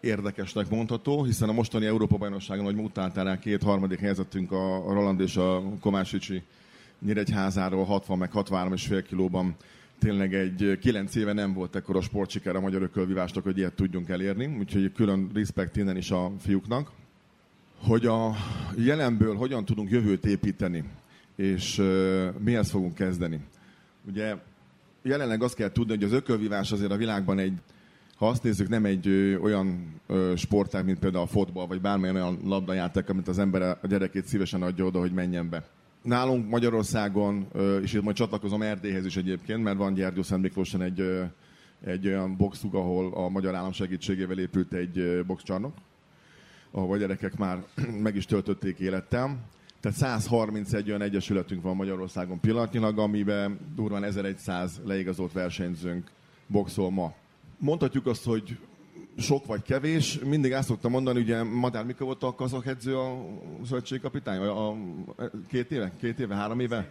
[0.00, 5.62] érdekesnek mondható, hiszen a mostani Európa-bajnokságon, hogy mutáltál két harmadik helyzetünk a Roland és a
[5.80, 6.42] Komásicsi
[6.98, 9.56] Nyíregyházáról 60 meg 63 és fél kilóban
[9.98, 14.56] tényleg egy kilenc éve nem volt ekkora sportsiker a magyar ökölvívásnak, hogy ilyet tudjunk elérni,
[14.58, 16.90] úgyhogy külön respekt innen is a fiúknak.
[17.78, 18.34] Hogy a
[18.76, 20.84] jelenből hogyan tudunk jövőt építeni,
[21.36, 21.82] és
[22.38, 23.40] mihez fogunk kezdeni.
[24.08, 24.36] Ugye
[25.02, 27.58] jelenleg azt kell tudni, hogy az ökölvívás azért a világban egy,
[28.16, 32.14] ha azt nézzük, nem egy ö, olyan ö, sportág, mint például a fotball, vagy bármilyen
[32.14, 35.68] olyan labdajáték, amit az ember a gyerekét szívesen adja oda, hogy menjen be
[36.06, 37.48] nálunk Magyarországon,
[37.82, 41.22] és itt majd csatlakozom Erdélyhez is egyébként, mert van Gyergyó Szent Miklóson egy,
[41.84, 45.74] egy olyan boxug, ahol a magyar állam segítségével épült egy boxcsarnok,
[46.70, 47.64] ahol a gyerekek már
[48.06, 49.38] meg is töltötték élettel.
[49.80, 56.10] Tehát 131 olyan egyesületünk van Magyarországon pillanatnyilag, amiben durván 1100 leigazolt versenyzőnk
[56.46, 57.14] boxol ma.
[57.58, 58.58] Mondhatjuk azt, hogy
[59.18, 60.18] sok vagy kevés.
[60.18, 63.26] Mindig azt szoktam mondani, ugye Madár mikor volt a kazak edző a
[63.66, 64.38] szövetségkapitány?
[64.38, 64.76] A, a,
[65.48, 65.92] két éve?
[66.00, 66.34] Két éve?
[66.34, 66.90] Három éve?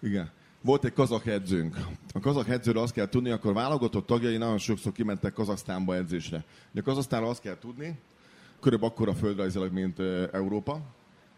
[0.00, 0.30] Igen.
[0.62, 1.76] Volt egy kazak edzőnk.
[2.12, 6.44] A kazak edzőről azt kell tudni, akkor válogatott tagjai nagyon sokszor kimentek Kazaksztánba edzésre.
[6.72, 7.98] De Kazasztánra azt kell tudni,
[8.60, 9.98] körülbelül akkora földrajzilag, mint
[10.32, 10.80] Európa,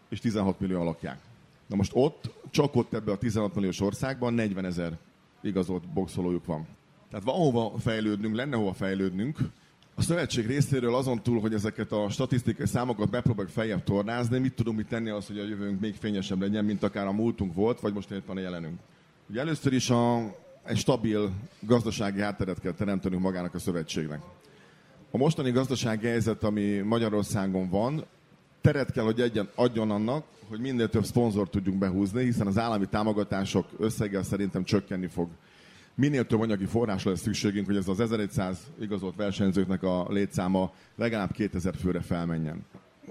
[0.09, 1.18] és 16 millió lakják.
[1.66, 4.98] Na most ott, csak ott ebben a 16 milliós országban 40 ezer
[5.40, 6.66] igazolt boxolójuk van.
[7.11, 9.38] Tehát van hova fejlődnünk, lenne hova fejlődnünk,
[9.95, 14.77] a szövetség részéről azon túl, hogy ezeket a statisztikai számokat megpróbáljuk feljebb tornázni, mit tudunk
[14.77, 17.93] mit tenni az, hogy a jövőnk még fényesebb legyen, mint akár a múltunk volt, vagy
[17.93, 18.79] most éppen a jelenünk.
[19.31, 24.21] Ugye először is a, egy stabil gazdasági hátteret kell teremtenünk magának a szövetségnek.
[25.11, 28.05] A mostani gazdasági helyzet, ami Magyarországon van,
[28.61, 32.87] teret kell, hogy egyen, adjon annak, hogy minél több szponzort tudjunk behúzni, hiszen az állami
[32.87, 35.29] támogatások összege szerintem csökkenni fog
[35.95, 41.33] minél több anyagi forrásra lesz szükségünk, hogy ez az 1100 igazolt versenyzőknek a létszáma legalább
[41.33, 42.65] 2000 főre felmenjen.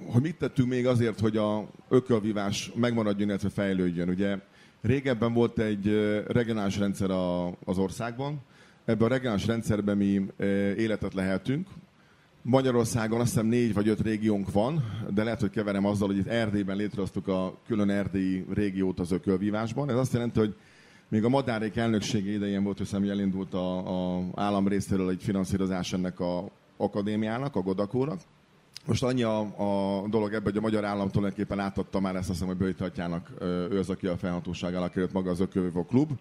[0.05, 4.09] Hogy mit tettünk még azért, hogy a ökölvívás megmaradjon, illetve fejlődjön?
[4.09, 4.37] Ugye
[4.81, 5.85] régebben volt egy
[6.27, 8.41] regionális rendszer a, az országban,
[8.85, 10.25] ebben a regionális rendszerben mi
[10.77, 11.67] életet lehetünk.
[12.41, 16.27] Magyarországon azt hiszem négy vagy öt régiónk van, de lehet, hogy keverem azzal, hogy itt
[16.27, 19.89] Erdélyben létrehoztuk a külön erdélyi régiót az ökölvívásban.
[19.89, 20.55] Ez azt jelenti, hogy
[21.11, 25.93] még a Madárék elnöksége idején volt, hiszem, hogy elindult a, a állam részéről egy finanszírozás
[25.93, 28.19] ennek a akadémiának, a Godakónak.
[28.85, 32.39] Most annyi a, a dolog ebben, hogy a magyar állam tulajdonképpen átadta már ezt, azt
[32.39, 36.11] hiszem, hogy Bőjtatjának ő az, aki a felhatóságának került maga az Ökövívó klub,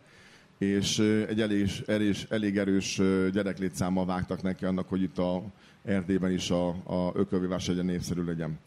[0.59, 0.99] és
[1.29, 3.01] egy elég, elég, elég erős
[3.33, 5.43] gyereklétszámmal vágtak neki annak, hogy itt a
[5.85, 8.59] Erdélyben is a, a ökölvívás egyen népszerű legyen.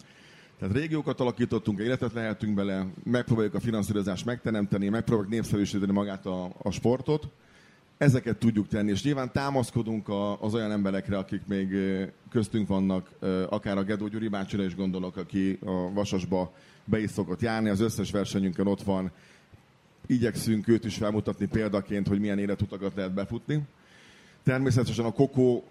[0.63, 6.71] Tehát régiókat alakítottunk, életet lehetünk bele, megpróbáljuk a finanszírozást megteremteni, megpróbáljuk népszerűsíteni magát a, a
[6.71, 7.27] sportot,
[7.97, 10.07] ezeket tudjuk tenni, és nyilván támaszkodunk
[10.39, 11.75] az olyan emberekre, akik még
[12.29, 13.09] köztünk vannak,
[13.49, 16.53] akár a Gedó Gyuri bácsira is gondolok, aki a Vasasba
[16.85, 19.11] be is szokott járni, az összes versenyünkön ott van,
[20.07, 23.61] igyekszünk őt is felmutatni példaként, hogy milyen életutakat lehet befutni.
[24.43, 25.63] Természetesen a Kokó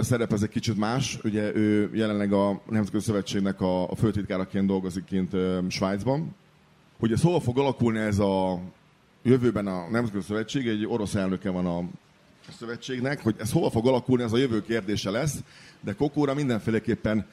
[0.00, 5.04] szerep ez egy kicsit más, ugye ő jelenleg a Nemzetközi Szövetségnek a, a főtitkáraként dolgozik
[5.04, 6.34] kint ö, Svájcban.
[6.98, 8.60] Hogy ez hol fog alakulni ez a
[9.22, 11.84] jövőben a Nemzetközi Szövetség, egy orosz elnöke van a
[12.58, 15.36] szövetségnek, hogy ez hol fog alakulni, ez a jövő kérdése lesz,
[15.80, 17.26] de Kokóra mindenféleképpen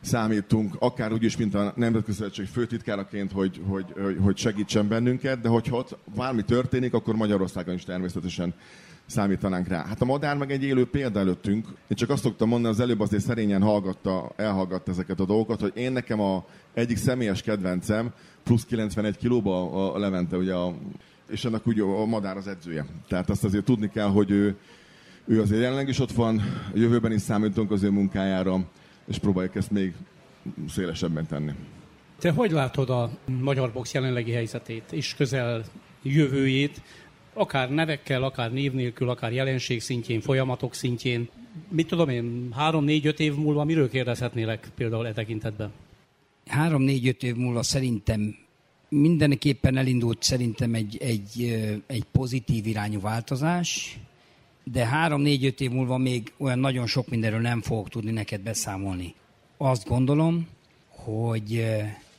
[0.00, 3.84] számítunk, akár úgy is, mint a Nemzetközi Szövetség főtitkáraként, hogy, hogy,
[4.20, 8.54] hogy segítsen bennünket, de hogyha ott bármi történik, akkor Magyarországon is természetesen
[9.06, 9.84] számítanánk rá.
[9.86, 11.66] Hát a madár meg egy élő példa előttünk.
[11.66, 15.72] Én csak azt szoktam mondani, az előbb azért szerényen hallgatta, elhallgatta ezeket a dolgokat, hogy
[15.74, 18.12] én nekem a egyik személyes kedvencem
[18.42, 20.74] plusz 91 kilóba a Levente, ugye a,
[21.30, 22.86] és ennek úgy a madár az edzője.
[23.08, 24.56] Tehát azt azért tudni kell, hogy ő,
[25.26, 26.38] ő azért jelenleg is ott van,
[26.74, 28.64] a jövőben is számítunk az ő munkájára,
[29.06, 29.94] és próbáljuk ezt még
[30.68, 31.52] szélesebben tenni.
[32.18, 33.10] Te hogy látod a
[33.40, 35.64] magyar box jelenlegi helyzetét és közel
[36.02, 36.82] jövőjét?
[37.32, 41.28] Akár nevekkel, akár név nélkül, akár jelenség szintjén, folyamatok szintjén.
[41.68, 45.72] Mit tudom én, három-négy-öt év múlva miről kérdezhetnélek például e tekintetben?
[46.46, 48.36] Három-négy-öt év múlva szerintem
[48.88, 53.98] mindenképpen elindult szerintem egy, egy, egy pozitív irányú változás,
[54.64, 59.14] de három-négy-öt év múlva még olyan nagyon sok mindenről nem fogok tudni neked beszámolni.
[59.56, 60.48] Azt gondolom,
[60.88, 61.66] hogy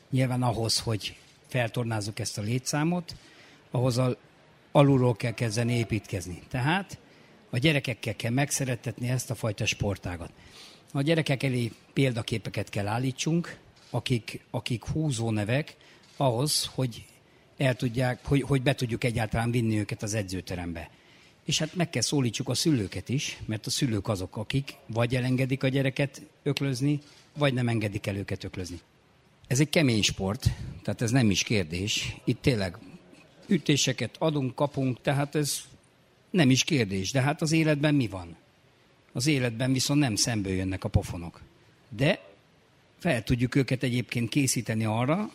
[0.10, 1.16] nyilván ahhoz, hogy
[1.48, 3.16] feltornázzuk ezt a létszámot,
[3.72, 4.18] ahhoz a
[4.76, 6.42] alulról kell kezdeni építkezni.
[6.50, 6.98] Tehát
[7.50, 10.32] a gyerekekkel kell megszerettetni ezt a fajta sportágat.
[10.92, 13.58] A gyerekek elé példaképeket kell állítsunk,
[13.90, 15.76] akik, akik húzó nevek
[16.18, 17.06] ahhoz, hogy
[17.58, 20.90] el tudják, hogy, hogy be tudjuk egyáltalán vinni őket az edzőterembe.
[21.46, 25.64] És hát meg kell szólítsuk a szülőket is, mert a szülők azok, akik vagy elengedik
[25.64, 27.00] a gyereket öklözni,
[27.38, 28.80] vagy nem engedik el őket öklözni.
[29.48, 30.50] Ez egy kemény sport,
[30.84, 32.16] tehát ez nem is kérdés.
[32.24, 32.78] Itt tényleg
[33.48, 35.62] ütéseket adunk, kapunk, tehát ez
[36.30, 37.12] nem is kérdés.
[37.12, 38.36] De hát az életben mi van?
[39.12, 41.42] Az életben viszont nem szemből jönnek a pofonok.
[41.90, 42.22] De
[43.00, 45.32] fel tudjuk őket egyébként készíteni arra,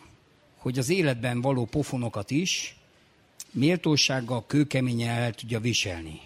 [0.56, 2.76] hogy az életben való pofonokat is
[3.50, 6.20] méltósággal, kőkeményen el tudja viselni.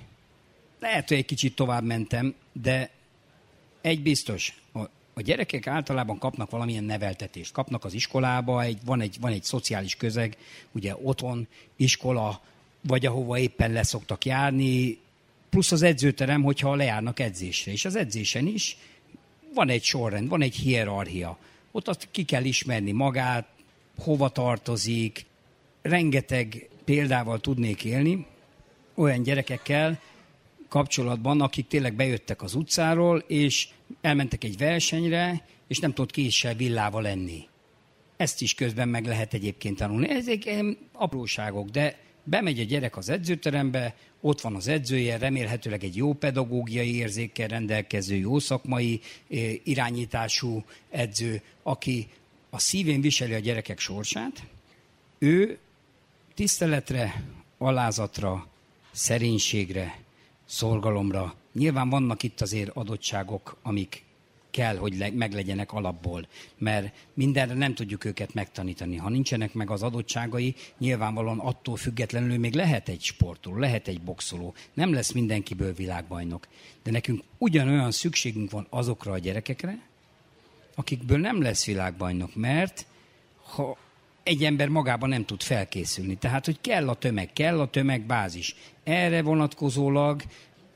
[0.79, 2.91] Lehet, hogy egy kicsit tovább mentem, de
[3.81, 4.62] egy biztos,
[5.15, 7.53] a gyerekek általában kapnak valamilyen neveltetést.
[7.53, 10.37] Kapnak az iskolába, egy, van, egy, van egy szociális közeg,
[10.73, 12.41] ugye otthon, iskola,
[12.81, 14.99] vagy ahova éppen leszoktak járni,
[15.51, 17.73] plusz az edzőterem, hogyha lejárnak edzésre.
[17.73, 18.77] És az edzésen is
[19.55, 21.39] van egy sorrend, van egy hierarchia.
[21.71, 23.49] Ott azt ki kell ismerni magát,
[23.99, 25.25] hova tartozik.
[25.83, 28.27] Rengeteg példával tudnék élni
[28.95, 30.01] olyan gyerekekkel,
[30.69, 33.69] kapcsolatban, akik tényleg bejöttek az utcáról, és
[34.03, 37.49] elmentek egy versenyre, és nem tudott késsel villával lenni.
[38.17, 40.11] Ezt is közben meg lehet egyébként tanulni.
[40.11, 40.43] Ezek
[40.93, 46.95] apróságok, de bemegy a gyerek az edzőterembe, ott van az edzője, remélhetőleg egy jó pedagógiai
[46.95, 52.09] érzékkel rendelkező, jó szakmai eh, irányítású edző, aki
[52.51, 54.47] a szívén viseli a gyerekek sorsát,
[55.19, 55.59] ő
[56.35, 57.25] tiszteletre,
[57.59, 58.47] alázatra,
[58.93, 59.99] szerénységre,
[60.45, 61.35] szorgalomra.
[61.53, 64.05] Nyilván vannak itt azért adottságok, amik
[64.53, 66.27] kell, hogy le, meglegyenek alapból,
[66.59, 68.97] mert mindenre nem tudjuk őket megtanítani.
[68.97, 74.55] Ha nincsenek meg az adottságai, nyilvánvalóan attól függetlenül még lehet egy sportoló, lehet egy boxoló,
[74.75, 76.49] nem lesz mindenkiből világbajnok.
[76.83, 79.79] De nekünk ugyanolyan szükségünk van azokra a gyerekekre,
[80.75, 82.87] akikből nem lesz világbajnok, mert
[83.43, 83.77] ha
[84.23, 86.17] egy ember magában nem tud felkészülni.
[86.17, 88.55] Tehát, hogy kell a tömeg, kell a tömegbázis.
[88.85, 90.23] Erre vonatkozólag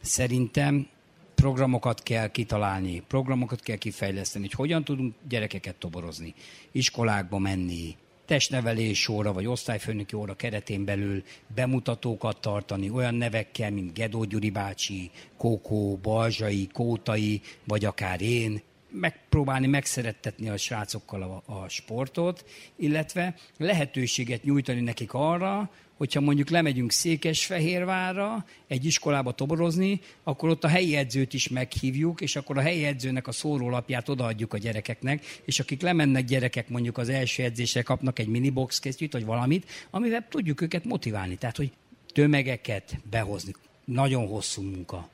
[0.06, 0.86] szerintem
[1.34, 6.34] programokat kell kitalálni, programokat kell kifejleszteni, hogy hogyan tudunk gyerekeket toborozni,
[6.72, 7.96] iskolákba menni,
[8.26, 11.22] testnevelés óra vagy osztályfőnöki óra keretén belül
[11.54, 19.66] bemutatókat tartani olyan nevekkel, mint Gedó Gyuri bácsi, Kókó, Balzsai, Kótai, vagy akár én, megpróbálni
[19.66, 22.44] megszerettetni a srácokkal a, a sportot,
[22.76, 30.68] illetve lehetőséget nyújtani nekik arra, hogyha mondjuk lemegyünk Székesfehérvárra egy iskolába toborozni, akkor ott a
[30.68, 35.60] helyi edzőt is meghívjuk, és akkor a helyi edzőnek a szórólapját odaadjuk a gyerekeknek, és
[35.60, 40.60] akik lemennek gyerekek mondjuk az első edzésre kapnak egy minibox kesztyűt, vagy valamit, amivel tudjuk
[40.60, 41.36] őket motiválni.
[41.36, 41.72] Tehát, hogy
[42.12, 43.52] tömegeket behozni.
[43.84, 45.08] Nagyon hosszú munka.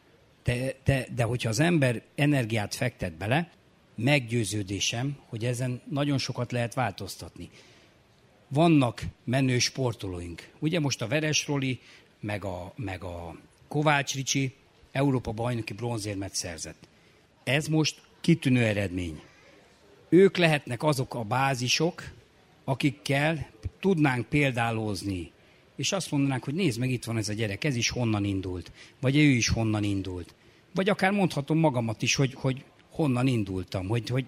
[0.45, 3.51] De, de, de hogyha az ember energiát fektet bele,
[3.95, 7.51] meggyőződésem, hogy ezen nagyon sokat lehet változtatni.
[8.55, 10.49] Vannak menő sportolóink.
[10.59, 11.49] Ugye most a Veres
[12.21, 13.37] meg a, meg a
[13.69, 14.55] Kovács Ricsi
[14.93, 16.89] Európa bajnoki bronzérmet szerzett.
[17.45, 19.21] Ez most kitűnő eredmény.
[20.09, 22.03] Ők lehetnek azok a bázisok,
[22.65, 23.51] akikkel
[23.81, 25.33] tudnánk példálózni,
[25.77, 28.73] és azt mondanánk, hogy nézd meg, itt van ez a gyerek, ez is honnan indult,
[29.01, 30.35] vagy ő is honnan indult.
[30.75, 34.25] Vagy akár mondhatom magamat is, hogy, hogy honnan indultam, hogy, hogy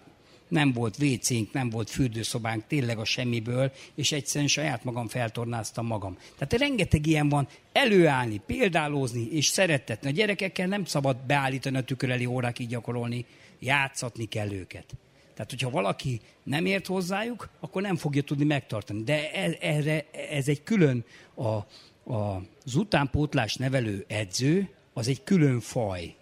[0.49, 6.19] nem volt vécénk, nem volt fürdőszobánk, tényleg a semmiből, és egyszerűen saját magam feltornáztam magam.
[6.39, 10.09] Tehát rengeteg ilyen van, előállni, példálózni és szeretetni.
[10.09, 13.25] A gyerekekkel nem szabad beállítani a tükör elé órákig gyakorolni,
[13.59, 14.85] játszatni kell őket.
[15.35, 19.03] Tehát, hogyha valaki nem ért hozzájuk, akkor nem fogja tudni megtartani.
[19.03, 21.67] De ez, erre, ez egy külön, a, a,
[22.65, 26.15] az utánpótlás nevelő edző, az egy külön faj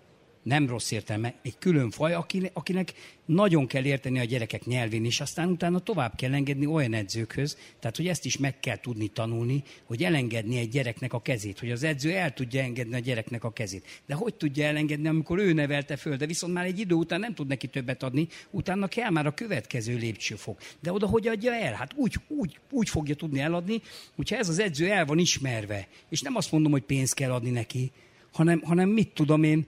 [0.42, 2.14] nem rossz értelme, egy külön faj,
[2.52, 2.92] akinek
[3.24, 7.96] nagyon kell érteni a gyerekek nyelvén, és aztán utána tovább kell engedni olyan edzőkhöz, tehát
[7.96, 11.82] hogy ezt is meg kell tudni tanulni, hogy elengedni egy gyereknek a kezét, hogy az
[11.82, 14.02] edző el tudja engedni a gyereknek a kezét.
[14.06, 17.34] De hogy tudja elengedni, amikor ő nevelte föl, de viszont már egy idő után nem
[17.34, 20.60] tud neki többet adni, utána kell már a következő lépcsőfok.
[20.80, 21.74] De oda hogy adja el?
[21.74, 23.82] Hát úgy, úgy, úgy fogja tudni eladni,
[24.16, 27.50] hogyha ez az edző el van ismerve, és nem azt mondom, hogy pénzt kell adni
[27.50, 27.90] neki,
[28.32, 29.66] hanem, hanem mit tudom én,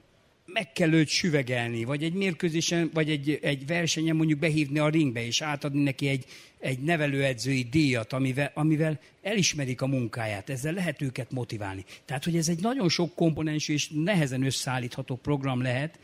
[0.55, 5.27] meg kell őt süvegelni, vagy egy mérkőzésen, vagy egy, egy versenyen mondjuk behívni a ringbe,
[5.27, 6.25] és átadni neki egy,
[6.59, 10.51] egy nevelőedzői díjat, amivel, amivel elismerik a munkáját.
[10.51, 11.85] Ezzel lehet őket motiválni.
[12.05, 15.99] Tehát, hogy ez egy nagyon sok komponensű és nehezen összeállítható program lehet,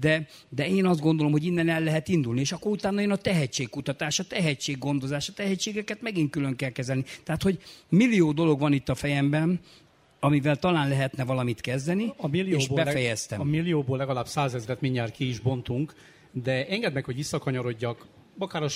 [0.00, 3.16] de, de én azt gondolom, hogy innen el lehet indulni, és akkor utána jön a
[3.16, 7.04] tehetségkutatás, a tehetséggondozás, a tehetségeket megint külön kell kezelni.
[7.22, 9.60] Tehát, hogy millió dolog van itt a fejemben,
[10.24, 13.38] amivel talán lehetne valamit kezdeni, a millióból és befejeztem.
[13.38, 15.94] Leg, a millióból legalább százezret mindjárt ki is bontunk,
[16.32, 18.06] de engedd meg, hogy visszakanyarodjak
[18.38, 18.68] akár a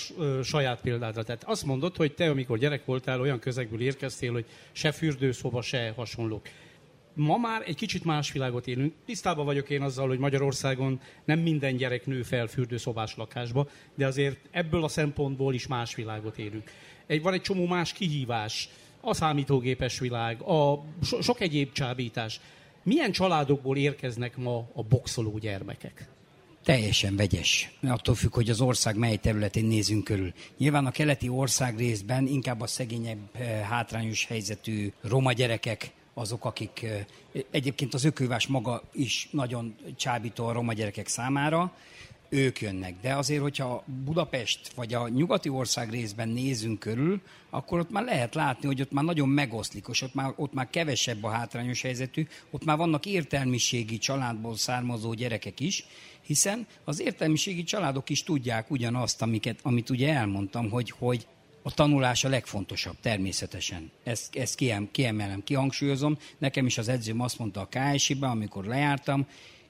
[0.42, 1.22] saját példádra.
[1.22, 5.92] Tehát azt mondod, hogy te, amikor gyerek voltál, olyan közegből érkeztél, hogy se fürdőszoba, se
[5.96, 6.48] hasonlók.
[7.14, 8.94] Ma már egy kicsit más világot élünk.
[9.06, 14.38] Tisztában vagyok én azzal, hogy Magyarországon nem minden gyerek nő fel fürdőszobás lakásba, de azért
[14.50, 16.70] ebből a szempontból is más világot élünk.
[17.06, 18.68] Egy, van egy csomó más kihívás,
[19.00, 22.40] a számítógépes világ, a so, sok egyéb csábítás.
[22.82, 26.08] Milyen családokból érkeznek ma a boxoló gyermekek?
[26.64, 27.70] Teljesen vegyes.
[27.82, 30.32] Attól függ, hogy az ország mely területén nézünk körül.
[30.56, 36.82] Nyilván a keleti ország részben inkább a szegényebb, eh, hátrányos helyzetű roma gyerekek azok, akik
[36.82, 37.04] eh,
[37.50, 41.72] egyébként az ökővás maga is nagyon csábító a roma gyerekek számára,
[42.28, 42.94] ők jönnek.
[43.00, 47.20] De azért, hogyha Budapest vagy a nyugati ország részben nézünk körül,
[47.50, 50.70] akkor ott már lehet látni, hogy ott már nagyon megoszlik, és ott már, ott már
[50.70, 55.84] kevesebb a hátrányos helyzetű, ott már vannak értelmiségi családból származó gyerekek is,
[56.22, 61.26] hiszen az értelmiségi családok is tudják ugyanazt, amiket, amit ugye elmondtam, hogy, hogy
[61.62, 63.90] a tanulás a legfontosabb, természetesen.
[64.04, 66.18] Ezt, ezt kiem, kiemelem, kihangsúlyozom.
[66.38, 69.26] Nekem is az edzőm azt mondta a KSI-ben, amikor lejártam,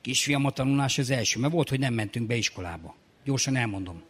[0.09, 2.97] Kisfiam a tanulás az első, mert volt, hogy nem mentünk be iskolába.
[3.25, 4.03] Gyorsan elmondom.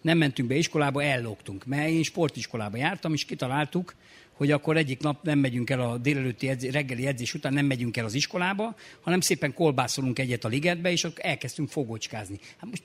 [0.00, 3.94] Nem mentünk be iskolába, ellogtunk, mert én sportiskolába jártam, és kitaláltuk,
[4.32, 7.96] hogy akkor egyik nap nem megyünk el a délelőtti edzés, reggeli edzés után, nem megyünk
[7.96, 12.38] el az iskolába, hanem szépen kolbászolunk egyet a ligetbe, és akkor elkezdtünk fogócskázni.
[12.56, 12.82] Hát most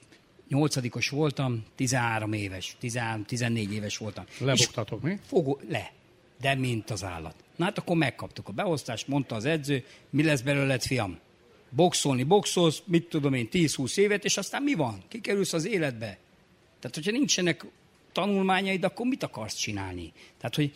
[0.47, 4.25] nyolcadikos voltam, 13 éves, 13, 14 éves voltam.
[4.39, 5.19] Lebuktatok mi?
[5.25, 5.91] Fogó, le.
[6.41, 7.35] De mint az állat.
[7.55, 11.19] Na hát akkor megkaptuk a beosztást, mondta az edző, mi lesz belőled, fiam?
[11.69, 15.03] Boxolni, boxolsz, mit tudom én, 10-20 évet, és aztán mi van?
[15.07, 16.17] Kikerülsz az életbe.
[16.79, 17.65] Tehát, hogyha nincsenek
[18.11, 20.13] tanulmányaid, akkor mit akarsz csinálni?
[20.37, 20.71] Tehát, hogy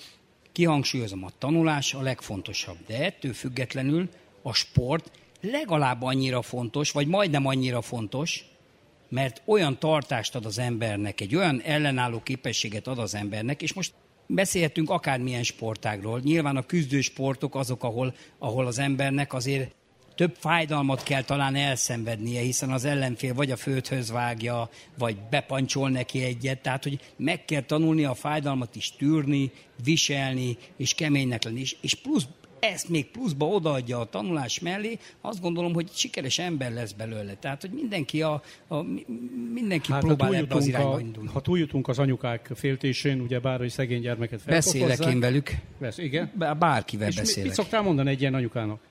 [0.51, 4.09] kihangsúlyozom, a tanulás a legfontosabb, de ettől függetlenül
[4.41, 5.11] a sport
[5.41, 8.45] legalább annyira fontos, vagy majdnem annyira fontos,
[9.09, 13.93] mert olyan tartást ad az embernek, egy olyan ellenálló képességet ad az embernek, és most
[14.25, 16.19] beszélhetünk akármilyen sportágról.
[16.19, 19.75] Nyilván a küzdő sportok azok, ahol, ahol az embernek azért
[20.19, 26.23] több fájdalmat kell talán elszenvednie, hiszen az ellenfél vagy a földhöz vágja, vagy bepancsol neki
[26.23, 29.51] egyet, tehát hogy meg kell tanulni a fájdalmat is tűrni,
[29.83, 31.59] viselni, és keménynek lenni.
[31.59, 32.27] És, és plusz
[32.59, 37.33] ezt még pluszba odaadja a tanulás mellé, azt gondolom, hogy sikeres ember lesz belőle.
[37.33, 38.81] Tehát, hogy mindenki, a, a
[39.53, 41.29] mindenki hát, próbál ebbe az irányba a, indulni.
[41.33, 45.51] Ha túljutunk az anyukák féltésén, ugye bár, hogy szegény gyermeket Beszélek én velük.
[45.79, 46.31] Besz, igen?
[46.59, 47.43] Bárkivel És beszélek.
[47.43, 48.87] mit szoktál mondani egy ilyen anyukának?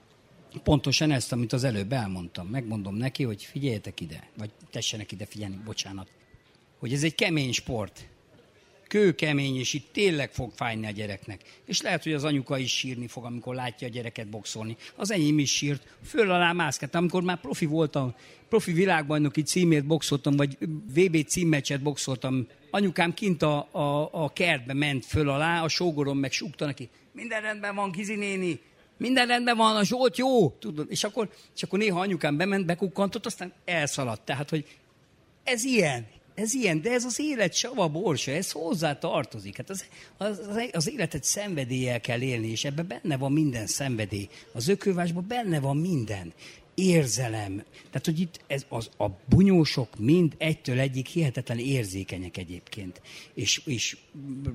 [0.63, 2.47] Pontosan ezt, amit az előbb elmondtam.
[2.47, 6.09] Megmondom neki, hogy figyeljetek ide, vagy tessenek ide figyelni, bocsánat.
[6.79, 8.09] Hogy ez egy kemény sport
[8.89, 11.41] kőkemény, és itt tényleg fog fájni a gyereknek.
[11.65, 14.77] És lehet, hogy az anyuka is sírni fog, amikor látja a gyereket boxolni.
[14.97, 16.95] Az enyém is sírt, föl alá mászkált.
[16.95, 18.15] Amikor már profi voltam,
[18.49, 20.59] profi világbajnoki címért boxoltam, vagy
[20.95, 26.33] VB címmeccset boxoltam, anyukám kint a, a, a kertbe ment föl alá, a sógorom meg
[26.33, 28.61] súgta neki, minden rendben van, Gizi néni,
[28.99, 30.87] minden rendben van, a Zsolt jó, tudod.
[30.91, 34.25] És akkor, és akkor néha anyukám bement, bekukkantott, aztán elszaladt.
[34.25, 34.65] Tehát, hogy
[35.45, 39.57] ez ilyen, ez ilyen, de ez az élet sava borsa, ez hozzá tartozik.
[39.57, 39.85] Hát az,
[40.17, 40.41] az,
[40.73, 44.29] az életet szenvedéllyel kell élni, és ebben benne van minden szenvedély.
[44.53, 46.33] Az ökővásban benne van minden
[46.79, 47.63] érzelem.
[47.91, 53.01] Tehát, hogy itt ez az, a bunyósok mind egytől egyik hihetetlen érzékenyek egyébként.
[53.35, 53.97] És, és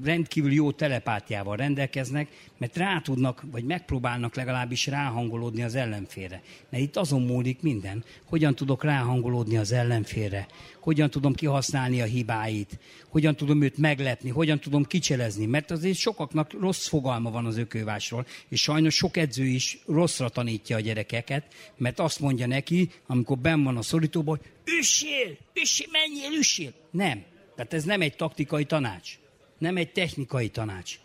[0.04, 6.42] rendkívül jó telepátiával rendelkeznek, mert rá tudnak, vagy megpróbálnak legalábbis ráhangolódni az ellenfélre.
[6.70, 10.48] Mert itt azon múlik minden, hogyan tudok ráhangolódni az ellenfélre,
[10.84, 12.80] hogyan tudom kihasználni a hibáit,
[13.10, 18.26] hogyan tudom őt meglepni, hogyan tudom kicselezni, mert azért sokaknak rossz fogalma van az ökővásról,
[18.50, 21.46] és sajnos sok edző is rosszra tanítja a gyerekeket,
[21.78, 26.74] mert azt mondja neki, amikor ben van a szorítóban, hogy üssél, üssél, menjél, üssél.
[26.92, 27.24] Nem.
[27.56, 29.18] Tehát ez nem egy taktikai tanács,
[29.58, 31.00] nem egy technikai tanács,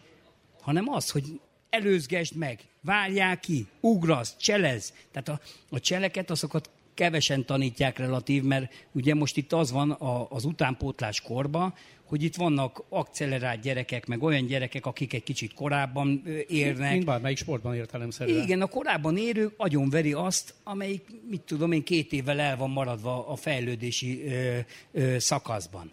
[0.61, 4.95] hanem az, hogy előzgesd meg, várjál ki, ugrasz, cselez.
[5.13, 10.31] Tehát a, a cseleket, azokat kevesen tanítják relatív, mert ugye most itt az van a,
[10.31, 11.75] az utánpótlás korba,
[12.05, 16.93] hogy itt vannak akcelerált gyerekek, meg olyan gyerekek, akik egy kicsit korábban érnek.
[16.93, 18.43] Mint bármelyik sportban értelemszerűen.
[18.43, 19.53] Igen, a korábban érő
[19.91, 24.59] veri azt, amelyik, mit tudom én, két évvel el van maradva a fejlődési ö,
[24.93, 25.91] ö, szakaszban.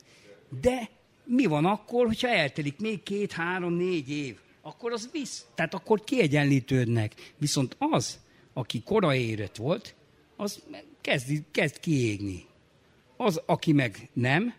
[0.62, 0.90] De
[1.24, 4.38] mi van akkor, hogyha eltelik még két, három, négy év?
[4.62, 7.34] Akkor az visz, tehát akkor kiegyenlítődnek.
[7.38, 8.20] Viszont az,
[8.54, 9.96] aki korai érett volt,
[10.36, 10.64] az
[11.06, 12.46] kezd, kezd kiégni.
[13.18, 14.54] Az, aki meg nem,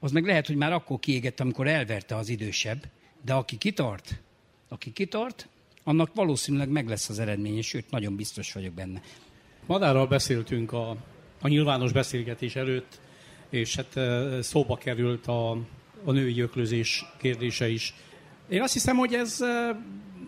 [0.00, 2.84] az meg lehet, hogy már akkor kiégett, amikor elverte az idősebb,
[3.24, 4.20] de aki kitart,
[4.68, 5.48] aki kitart,
[5.84, 9.02] annak valószínűleg meg lesz az eredménye, sőt, nagyon biztos vagyok benne.
[9.66, 10.96] Madárral beszéltünk a,
[11.40, 13.00] a nyilvános beszélgetés előtt,
[13.50, 13.98] és hát
[14.42, 15.50] szóba került a,
[16.04, 17.94] a női öklözés kérdése is.
[18.48, 19.38] Én azt hiszem, hogy ez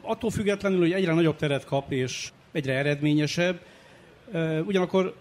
[0.03, 3.61] attól függetlenül, hogy egyre nagyobb teret kap, és egyre eredményesebb,
[4.67, 5.17] ugyanakkor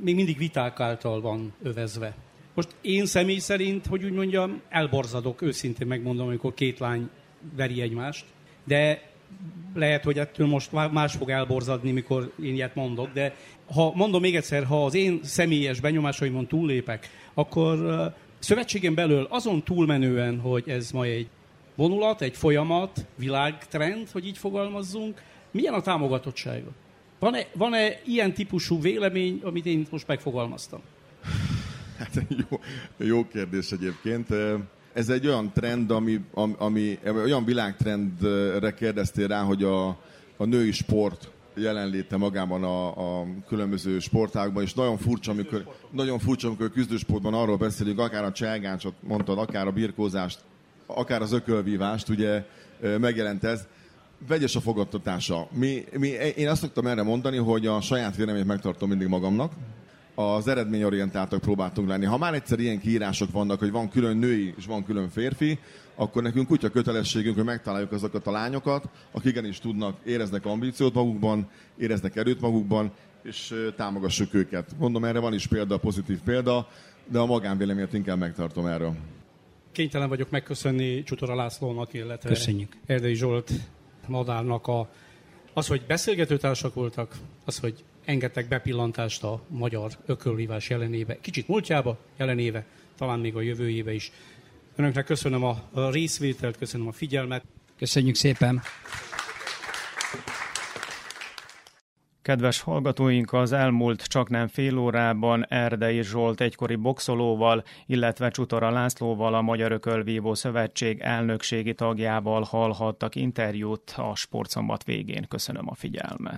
[0.00, 2.16] még mindig viták által van övezve.
[2.54, 7.08] Most én személy szerint, hogy úgy mondjam, elborzadok, őszintén megmondom, amikor két lány
[7.56, 8.24] veri egymást,
[8.64, 9.10] de
[9.74, 13.34] lehet, hogy ettől most más fog elborzadni, mikor én ilyet mondok, de
[13.74, 17.78] ha mondom még egyszer, ha az én személyes benyomásaimon túllépek, akkor
[18.38, 21.28] szövetségen belül azon túlmenően, hogy ez ma egy
[21.74, 26.70] vonulat, egy folyamat, világtrend, hogy így fogalmazzunk, milyen a támogatottsága?
[27.18, 30.80] Van-e, van-e ilyen típusú vélemény, amit én most megfogalmaztam?
[31.98, 32.60] Hát jó,
[33.06, 34.28] jó kérdés egyébként.
[34.92, 36.20] Ez egy olyan trend, ami,
[36.58, 39.88] ami olyan világtrendre kérdeztél rá, hogy a,
[40.36, 46.46] a női sport jelenléte magában a, a különböző sportágban, és nagyon furcsa, amikor, nagyon furcsa,
[46.46, 50.38] amikor küzdősportban arról beszélünk, akár a cselgácsot mondtad, akár a birkózást,
[50.86, 52.44] akár az ökölvívást, ugye
[52.80, 53.66] megjelent ez
[54.28, 55.48] vegyes a fogadtatása.
[55.52, 59.52] Mi, mi, én azt szoktam erre mondani, hogy a saját véleményt megtartom mindig magamnak,
[60.14, 62.04] az eredményorientáltak próbáltunk lenni.
[62.04, 65.58] Ha már egyszer ilyen kiírások vannak, hogy van külön női és van külön férfi,
[65.94, 71.48] akkor nekünk kutya kötelességünk, hogy megtaláljuk azokat a lányokat, akik igenis tudnak, éreznek ambíciót magukban,
[71.78, 72.92] éreznek erőt magukban,
[73.22, 74.70] és támogassuk őket.
[74.78, 76.68] Mondom, erre van is példa, pozitív példa,
[77.10, 78.94] de a magánvéleményt inkább megtartom erről.
[79.72, 82.76] Kénytelen vagyok megköszönni Csutora Lászlónak, illetve Köszönjük.
[82.86, 83.50] Erdei Zsolt
[84.08, 84.88] Madárnak a,
[85.52, 92.64] az, hogy beszélgetőtársak voltak, az, hogy engedtek bepillantást a magyar ökölvívás jelenébe, kicsit múltjába, jelenébe,
[92.98, 94.12] talán még a jövőjébe is.
[94.76, 97.44] Önöknek köszönöm a részvételt, köszönöm a figyelmet.
[97.78, 98.62] Köszönjük szépen!
[102.26, 109.34] Kedves hallgatóink, az elmúlt csak nem fél órában Erdei Zsolt egykori boxolóval, illetve Csutora Lászlóval,
[109.34, 115.26] a Magyar Ökölvívó Szövetség elnökségi tagjával hallhattak interjút a Sportszombat végén.
[115.28, 116.34] Köszönöm a figyelmet.